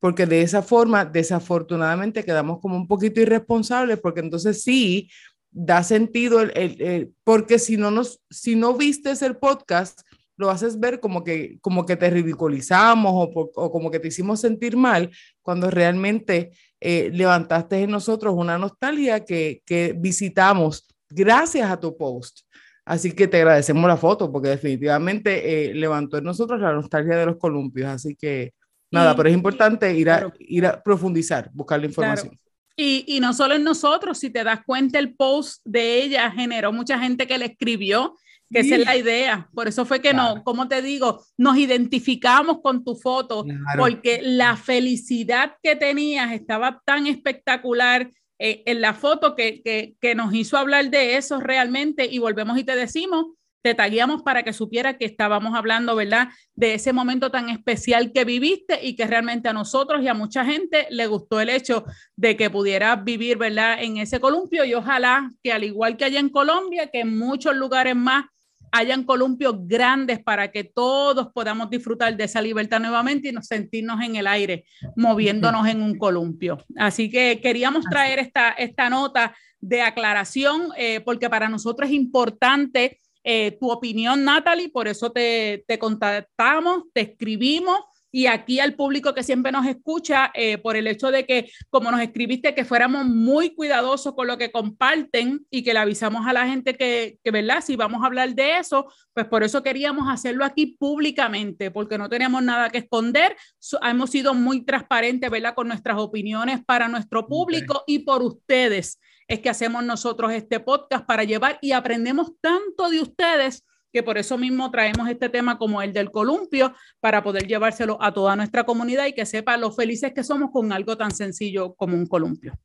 Porque 0.00 0.26
de 0.26 0.42
esa 0.42 0.62
forma, 0.62 1.04
desafortunadamente, 1.04 2.24
quedamos 2.24 2.58
como 2.60 2.76
un 2.76 2.88
poquito 2.88 3.20
irresponsables, 3.20 4.00
porque 4.00 4.20
entonces 4.20 4.62
sí 4.62 5.08
da 5.52 5.84
sentido, 5.84 6.40
el, 6.40 6.52
el, 6.54 7.12
porque 7.22 7.58
si 7.58 7.76
no, 7.76 7.90
nos, 7.92 8.20
si 8.28 8.56
no 8.56 8.74
vistes 8.74 9.22
el 9.22 9.36
podcast, 9.36 10.00
lo 10.36 10.50
haces 10.50 10.80
ver 10.80 10.98
como 10.98 11.22
que, 11.22 11.58
como 11.60 11.86
que 11.86 11.96
te 11.96 12.10
ridiculizamos 12.10 13.12
o, 13.14 13.50
o 13.54 13.70
como 13.70 13.90
que 13.90 14.00
te 14.00 14.08
hicimos 14.08 14.40
sentir 14.40 14.76
mal, 14.76 15.10
cuando 15.42 15.70
realmente 15.70 16.50
eh, 16.80 17.10
levantaste 17.12 17.82
en 17.82 17.90
nosotros 17.90 18.34
una 18.36 18.58
nostalgia 18.58 19.24
que, 19.24 19.62
que 19.64 19.94
visitamos 19.96 20.88
gracias 21.08 21.70
a 21.70 21.78
tu 21.78 21.96
post. 21.96 22.40
Así 22.84 23.12
que 23.12 23.28
te 23.28 23.38
agradecemos 23.38 23.86
la 23.86 23.96
foto 23.96 24.30
porque 24.32 24.48
definitivamente 24.48 25.70
eh, 25.70 25.74
levantó 25.74 26.18
en 26.18 26.24
nosotros 26.24 26.60
la 26.60 26.72
nostalgia 26.72 27.16
de 27.16 27.26
los 27.26 27.36
columpios. 27.36 27.88
Así 27.88 28.16
que 28.16 28.54
nada, 28.90 29.14
pero 29.14 29.28
es 29.28 29.34
importante 29.34 29.94
ir 29.94 30.10
a, 30.10 30.32
ir 30.38 30.66
a 30.66 30.82
profundizar, 30.82 31.50
buscar 31.52 31.80
la 31.80 31.86
información. 31.86 32.38
Y, 32.74 33.04
y, 33.06 33.20
no 33.20 33.34
solo 33.34 33.54
en 33.54 33.64
nosotros, 33.64 34.18
si 34.18 34.30
te 34.30 34.42
das 34.42 34.60
cuenta, 34.64 34.98
el 34.98 35.14
post 35.14 35.60
de 35.64 36.02
ella 36.02 36.30
generó 36.30 36.72
mucha 36.72 36.98
gente 36.98 37.26
que 37.26 37.36
le 37.36 37.44
escribió 37.46 38.16
que 38.52 38.60
esa 38.60 38.76
es 38.76 38.84
la 38.84 38.96
idea. 38.96 39.48
Por 39.54 39.66
eso 39.66 39.84
fue 39.84 40.00
que 40.00 40.12
no, 40.12 40.44
como 40.44 40.68
te 40.68 40.82
digo, 40.82 41.24
nos 41.36 41.56
identificamos 41.56 42.60
con 42.62 42.84
tu 42.84 42.94
foto, 42.94 43.44
porque 43.78 44.20
la 44.22 44.56
felicidad 44.56 45.56
que 45.62 45.74
tenías 45.74 46.32
estaba 46.32 46.80
tan 46.84 47.06
espectacular 47.06 48.10
eh, 48.44 48.64
en 48.66 48.80
la 48.80 48.92
foto 48.92 49.36
que, 49.36 49.94
que, 50.00 50.14
nos 50.16 50.34
hizo 50.34 50.56
hablar 50.56 50.90
de 50.90 51.16
eso 51.16 51.38
realmente 51.38 52.08
y 52.10 52.18
volvemos 52.18 52.58
y 52.58 52.64
te 52.64 52.74
decimos, 52.74 53.26
te 53.62 53.72
tagueamos 53.72 54.24
para 54.24 54.42
que 54.42 54.52
supiera 54.52 54.98
que 54.98 55.04
estábamos 55.04 55.54
hablando, 55.54 55.94
¿verdad? 55.94 56.26
De 56.56 56.74
ese 56.74 56.92
momento 56.92 57.30
tan 57.30 57.50
especial 57.50 58.10
que 58.10 58.24
viviste 58.24 58.84
y 58.84 58.96
que 58.96 59.06
realmente 59.06 59.48
a 59.48 59.52
nosotros 59.52 60.02
y 60.02 60.08
a 60.08 60.14
mucha 60.14 60.44
gente 60.44 60.88
le 60.90 61.06
gustó 61.06 61.38
el 61.38 61.50
hecho 61.50 61.84
de 62.16 62.36
que 62.36 62.50
pudieras 62.50 63.04
vivir, 63.04 63.38
¿verdad? 63.38 63.80
En 63.80 63.98
ese 63.98 64.18
columpio 64.18 64.64
y 64.64 64.74
ojalá 64.74 65.30
que 65.44 65.52
al 65.52 65.62
igual 65.62 65.96
que 65.96 66.06
allá 66.06 66.18
en 66.18 66.28
Colombia, 66.28 66.88
que 66.88 66.98
en 66.98 67.16
muchos 67.16 67.54
lugares 67.54 67.94
más 67.94 68.24
hayan 68.72 69.04
columpios 69.04 69.54
grandes 69.66 70.22
para 70.22 70.50
que 70.50 70.64
todos 70.64 71.28
podamos 71.32 71.70
disfrutar 71.70 72.16
de 72.16 72.24
esa 72.24 72.40
libertad 72.40 72.80
nuevamente 72.80 73.28
y 73.28 73.32
nos 73.32 73.46
sentirnos 73.46 74.00
en 74.02 74.16
el 74.16 74.26
aire, 74.26 74.64
moviéndonos 74.96 75.68
en 75.68 75.82
un 75.82 75.98
columpio. 75.98 76.58
Así 76.76 77.10
que 77.10 77.40
queríamos 77.40 77.84
traer 77.84 78.18
esta, 78.18 78.50
esta 78.52 78.88
nota 78.88 79.36
de 79.60 79.82
aclaración, 79.82 80.70
eh, 80.76 81.00
porque 81.00 81.28
para 81.28 81.48
nosotros 81.48 81.90
es 81.90 81.94
importante 81.94 82.98
eh, 83.22 83.56
tu 83.60 83.70
opinión, 83.70 84.24
Natalie, 84.24 84.70
por 84.70 84.88
eso 84.88 85.12
te, 85.12 85.64
te 85.68 85.78
contactamos, 85.78 86.84
te 86.92 87.02
escribimos 87.02 87.78
y 88.12 88.26
aquí 88.26 88.60
al 88.60 88.74
público 88.74 89.14
que 89.14 89.22
siempre 89.22 89.50
nos 89.50 89.66
escucha, 89.66 90.30
eh, 90.34 90.58
por 90.58 90.76
el 90.76 90.86
hecho 90.86 91.10
de 91.10 91.24
que, 91.24 91.50
como 91.70 91.90
nos 91.90 92.02
escribiste, 92.02 92.54
que 92.54 92.66
fuéramos 92.66 93.06
muy 93.06 93.54
cuidadosos 93.54 94.14
con 94.14 94.26
lo 94.26 94.36
que 94.36 94.52
comparten 94.52 95.46
y 95.50 95.62
que 95.62 95.72
le 95.72 95.80
avisamos 95.80 96.26
a 96.26 96.34
la 96.34 96.46
gente 96.46 96.74
que, 96.74 97.18
que, 97.24 97.30
¿verdad? 97.30 97.62
Si 97.64 97.74
vamos 97.74 98.02
a 98.02 98.06
hablar 98.06 98.34
de 98.34 98.58
eso, 98.58 98.86
pues 99.14 99.26
por 99.26 99.42
eso 99.42 99.62
queríamos 99.62 100.08
hacerlo 100.10 100.44
aquí 100.44 100.76
públicamente, 100.78 101.70
porque 101.70 101.96
no 101.96 102.10
teníamos 102.10 102.42
nada 102.42 102.68
que 102.68 102.78
esconder. 102.78 103.34
hemos 103.82 104.10
sido 104.10 104.34
muy 104.34 104.62
transparentes, 104.64 105.30
¿verdad? 105.30 105.54
Con 105.54 105.68
nuestras 105.68 105.96
opiniones 105.98 106.62
para 106.64 106.88
nuestro 106.88 107.26
público 107.26 107.82
y 107.86 108.00
por 108.00 108.22
ustedes 108.22 109.00
es 109.26 109.40
que 109.40 109.48
hacemos 109.48 109.82
nosotros 109.82 110.32
este 110.32 110.60
podcast 110.60 111.06
para 111.06 111.24
llevar 111.24 111.58
y 111.62 111.72
aprendemos 111.72 112.32
tanto 112.42 112.90
de 112.90 113.00
ustedes 113.00 113.64
que 113.92 114.02
por 114.02 114.18
eso 114.18 114.38
mismo 114.38 114.70
traemos 114.70 115.08
este 115.08 115.28
tema 115.28 115.58
como 115.58 115.82
el 115.82 115.92
del 115.92 116.10
columpio 116.10 116.74
para 117.00 117.22
poder 117.22 117.46
llevárselo 117.46 117.98
a 118.02 118.12
toda 118.12 118.34
nuestra 118.36 118.64
comunidad 118.64 119.06
y 119.06 119.12
que 119.12 119.26
sepa 119.26 119.56
lo 119.56 119.70
felices 119.70 120.12
que 120.12 120.24
somos 120.24 120.50
con 120.50 120.72
algo 120.72 120.96
tan 120.96 121.10
sencillo 121.10 121.74
como 121.74 121.96
un 121.96 122.06
columpio. 122.06 122.58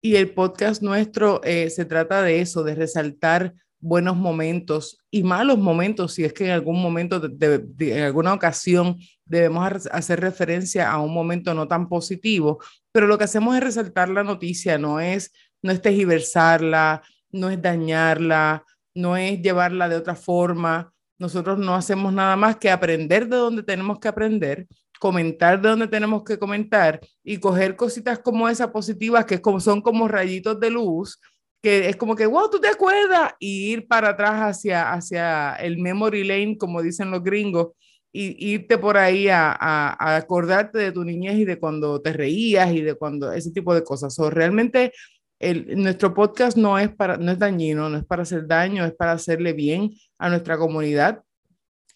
Y 0.00 0.16
el 0.16 0.30
podcast 0.30 0.82
nuestro 0.82 1.40
eh, 1.44 1.70
se 1.70 1.84
trata 1.84 2.22
de 2.22 2.40
eso, 2.40 2.62
de 2.62 2.74
resaltar 2.74 3.54
buenos 3.80 4.16
momentos 4.16 4.98
y 5.10 5.22
malos 5.22 5.58
momentos, 5.58 6.14
si 6.14 6.24
es 6.24 6.32
que 6.32 6.46
en 6.46 6.50
algún 6.50 6.80
momento, 6.80 7.20
de, 7.20 7.64
en 7.78 8.02
alguna 8.02 8.34
ocasión, 8.34 8.98
debemos 9.24 9.86
hacer 9.90 10.20
referencia 10.20 10.90
a 10.90 11.00
un 11.00 11.12
momento 11.12 11.54
no 11.54 11.68
tan 11.68 11.88
positivo, 11.88 12.58
pero 12.92 13.06
lo 13.06 13.18
que 13.18 13.24
hacemos 13.24 13.54
es 13.56 13.62
resaltar 13.62 14.08
la 14.08 14.24
noticia, 14.24 14.78
no 14.78 15.00
es, 15.00 15.32
no 15.62 15.72
es 15.72 15.80
tergiversarla, 15.80 17.02
no 17.30 17.50
es 17.50 17.60
dañarla, 17.60 18.64
no 18.98 19.16
es 19.16 19.40
llevarla 19.40 19.88
de 19.88 19.96
otra 19.96 20.16
forma. 20.16 20.92
Nosotros 21.18 21.58
no 21.58 21.74
hacemos 21.74 22.12
nada 22.12 22.36
más 22.36 22.56
que 22.56 22.70
aprender 22.70 23.28
de 23.28 23.36
donde 23.36 23.62
tenemos 23.62 23.98
que 24.00 24.08
aprender, 24.08 24.66
comentar 24.98 25.60
de 25.60 25.68
donde 25.68 25.86
tenemos 25.86 26.24
que 26.24 26.38
comentar 26.38 27.00
y 27.22 27.38
coger 27.38 27.76
cositas 27.76 28.18
como 28.18 28.48
esas 28.48 28.68
positivas 28.68 29.24
que 29.24 29.40
son 29.60 29.80
como 29.82 30.08
rayitos 30.08 30.58
de 30.58 30.70
luz, 30.70 31.20
que 31.62 31.88
es 31.88 31.96
como 31.96 32.16
que, 32.16 32.26
wow, 32.26 32.50
tú 32.50 32.60
te 32.60 32.68
acuerdas, 32.68 33.32
y 33.38 33.72
ir 33.72 33.86
para 33.86 34.10
atrás 34.10 34.56
hacia, 34.56 34.92
hacia 34.92 35.54
el 35.56 35.78
memory 35.78 36.24
lane, 36.24 36.56
como 36.58 36.82
dicen 36.82 37.10
los 37.10 37.22
gringos, 37.22 37.68
y 38.12 38.52
irte 38.54 38.78
por 38.78 38.96
ahí 38.96 39.28
a, 39.28 39.52
a, 39.52 40.16
acordarte 40.16 40.78
de 40.78 40.92
tu 40.92 41.04
niñez 41.04 41.36
y 41.36 41.44
de 41.44 41.58
cuando 41.58 42.00
te 42.00 42.12
reías 42.12 42.72
y 42.72 42.80
de 42.80 42.94
cuando 42.94 43.32
ese 43.32 43.52
tipo 43.52 43.74
de 43.74 43.84
cosas. 43.84 44.18
O 44.18 44.30
realmente 44.30 44.92
el, 45.40 45.80
nuestro 45.80 46.14
podcast 46.14 46.56
no 46.56 46.78
es, 46.78 46.88
para, 46.90 47.16
no 47.16 47.30
es 47.32 47.38
dañino, 47.38 47.88
no 47.88 47.98
es 47.98 48.04
para 48.04 48.22
hacer 48.22 48.46
daño, 48.46 48.84
es 48.84 48.92
para 48.94 49.12
hacerle 49.12 49.52
bien 49.52 49.92
a 50.18 50.28
nuestra 50.28 50.58
comunidad, 50.58 51.22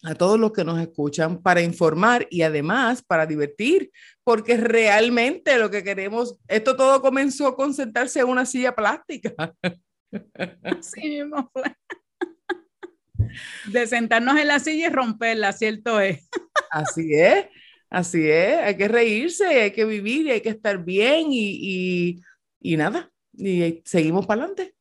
a 0.03 0.15
todos 0.15 0.39
los 0.39 0.51
que 0.51 0.63
nos 0.63 0.79
escuchan, 0.81 1.41
para 1.41 1.61
informar 1.61 2.27
y 2.29 2.41
además 2.41 3.01
para 3.01 3.25
divertir, 3.25 3.91
porque 4.23 4.57
realmente 4.57 5.57
lo 5.57 5.69
que 5.69 5.83
queremos, 5.83 6.37
esto 6.47 6.75
todo 6.75 7.01
comenzó 7.01 7.55
con 7.55 7.73
sentarse 7.73 8.19
en 8.19 8.27
una 8.27 8.45
silla 8.45 8.75
plástica. 8.75 9.33
Así 10.63 11.21
De 13.71 13.87
sentarnos 13.87 14.37
en 14.37 14.47
la 14.47 14.59
silla 14.59 14.87
y 14.87 14.89
romperla, 14.89 15.53
¿cierto 15.53 15.99
es? 15.99 16.29
Así 16.69 17.13
es. 17.13 17.47
Así 17.89 18.27
es, 18.27 18.57
hay 18.57 18.75
que 18.75 18.87
reírse, 18.87 19.45
hay 19.45 19.71
que 19.71 19.85
vivir 19.85 20.25
y 20.25 20.31
hay 20.31 20.41
que 20.41 20.49
estar 20.49 20.83
bien 20.83 21.27
y, 21.29 22.19
y 22.59 22.75
nada, 22.75 23.12
y 23.33 23.81
seguimos 23.85 24.25
para 24.25 24.43
adelante. 24.43 24.75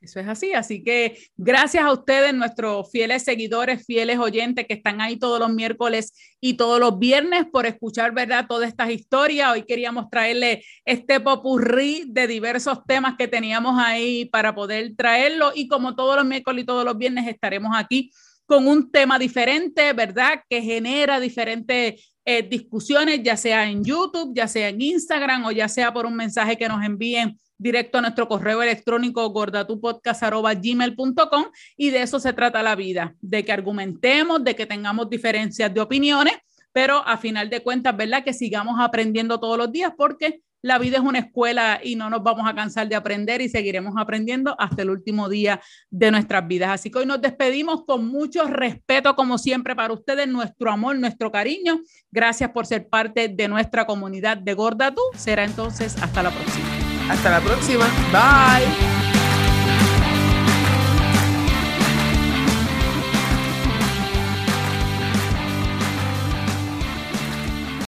Eso 0.00 0.20
es 0.20 0.28
así, 0.28 0.52
así 0.52 0.84
que 0.84 1.18
gracias 1.36 1.84
a 1.84 1.92
ustedes, 1.92 2.32
nuestros 2.32 2.88
fieles 2.88 3.24
seguidores, 3.24 3.84
fieles 3.84 4.18
oyentes 4.18 4.64
que 4.68 4.74
están 4.74 5.00
ahí 5.00 5.16
todos 5.18 5.40
los 5.40 5.52
miércoles 5.52 6.12
y 6.40 6.54
todos 6.54 6.78
los 6.78 7.00
viernes 7.00 7.46
por 7.50 7.66
escuchar, 7.66 8.14
¿verdad? 8.14 8.46
Todas 8.48 8.68
estas 8.68 8.90
historias. 8.90 9.50
Hoy 9.52 9.64
queríamos 9.64 10.08
traerle 10.08 10.62
este 10.84 11.18
popurrí 11.18 12.04
de 12.06 12.28
diversos 12.28 12.84
temas 12.86 13.16
que 13.18 13.26
teníamos 13.26 13.74
ahí 13.76 14.26
para 14.26 14.54
poder 14.54 14.94
traerlo 14.94 15.50
y 15.52 15.66
como 15.66 15.96
todos 15.96 16.14
los 16.14 16.24
miércoles 16.24 16.62
y 16.62 16.66
todos 16.66 16.84
los 16.84 16.96
viernes 16.96 17.26
estaremos 17.26 17.72
aquí 17.74 18.12
con 18.46 18.68
un 18.68 18.92
tema 18.92 19.18
diferente, 19.18 19.92
¿verdad? 19.94 20.42
Que 20.48 20.62
genera 20.62 21.18
diferentes 21.18 22.08
eh, 22.24 22.42
discusiones, 22.48 23.20
ya 23.24 23.36
sea 23.36 23.68
en 23.68 23.82
YouTube, 23.84 24.32
ya 24.32 24.46
sea 24.46 24.68
en 24.68 24.80
Instagram 24.80 25.44
o 25.46 25.50
ya 25.50 25.68
sea 25.68 25.92
por 25.92 26.06
un 26.06 26.14
mensaje 26.14 26.56
que 26.56 26.68
nos 26.68 26.84
envíen 26.84 27.36
directo 27.58 27.98
a 27.98 28.00
nuestro 28.00 28.26
correo 28.28 28.62
electrónico 28.62 29.28
gordatupodcast.gmail.com 29.30 31.44
y 31.76 31.90
de 31.90 32.02
eso 32.02 32.20
se 32.20 32.32
trata 32.32 32.62
la 32.62 32.76
vida, 32.76 33.14
de 33.20 33.44
que 33.44 33.52
argumentemos, 33.52 34.42
de 34.42 34.56
que 34.56 34.64
tengamos 34.66 35.10
diferencias 35.10 35.74
de 35.74 35.80
opiniones, 35.80 36.34
pero 36.72 37.06
a 37.06 37.18
final 37.18 37.50
de 37.50 37.62
cuentas, 37.62 37.94
¿verdad? 37.96 38.24
Que 38.24 38.32
sigamos 38.32 38.76
aprendiendo 38.78 39.40
todos 39.40 39.58
los 39.58 39.72
días 39.72 39.92
porque 39.96 40.42
la 40.60 40.78
vida 40.78 40.98
es 40.98 41.04
una 41.04 41.20
escuela 41.20 41.80
y 41.82 41.94
no 41.94 42.10
nos 42.10 42.22
vamos 42.22 42.48
a 42.48 42.54
cansar 42.54 42.88
de 42.88 42.96
aprender 42.96 43.40
y 43.40 43.48
seguiremos 43.48 43.94
aprendiendo 43.96 44.56
hasta 44.58 44.82
el 44.82 44.90
último 44.90 45.28
día 45.28 45.60
de 45.90 46.10
nuestras 46.10 46.46
vidas. 46.48 46.70
Así 46.70 46.90
que 46.90 46.98
hoy 46.98 47.06
nos 47.06 47.20
despedimos 47.20 47.84
con 47.84 48.08
mucho 48.08 48.44
respeto, 48.44 49.14
como 49.14 49.38
siempre, 49.38 49.76
para 49.76 49.94
ustedes, 49.94 50.26
nuestro 50.26 50.70
amor, 50.70 50.98
nuestro 50.98 51.30
cariño. 51.30 51.80
Gracias 52.10 52.50
por 52.50 52.66
ser 52.66 52.88
parte 52.88 53.28
de 53.28 53.48
nuestra 53.48 53.86
comunidad 53.86 54.36
de 54.36 54.54
Gorda 54.54 54.92
Tú. 54.92 55.02
Será 55.16 55.44
entonces 55.44 55.96
hasta 56.02 56.24
la 56.24 56.30
próxima. 56.30 56.67
Hasta 57.08 57.30
la 57.30 57.40
próxima. 57.40 57.86
Bye. 58.12 58.97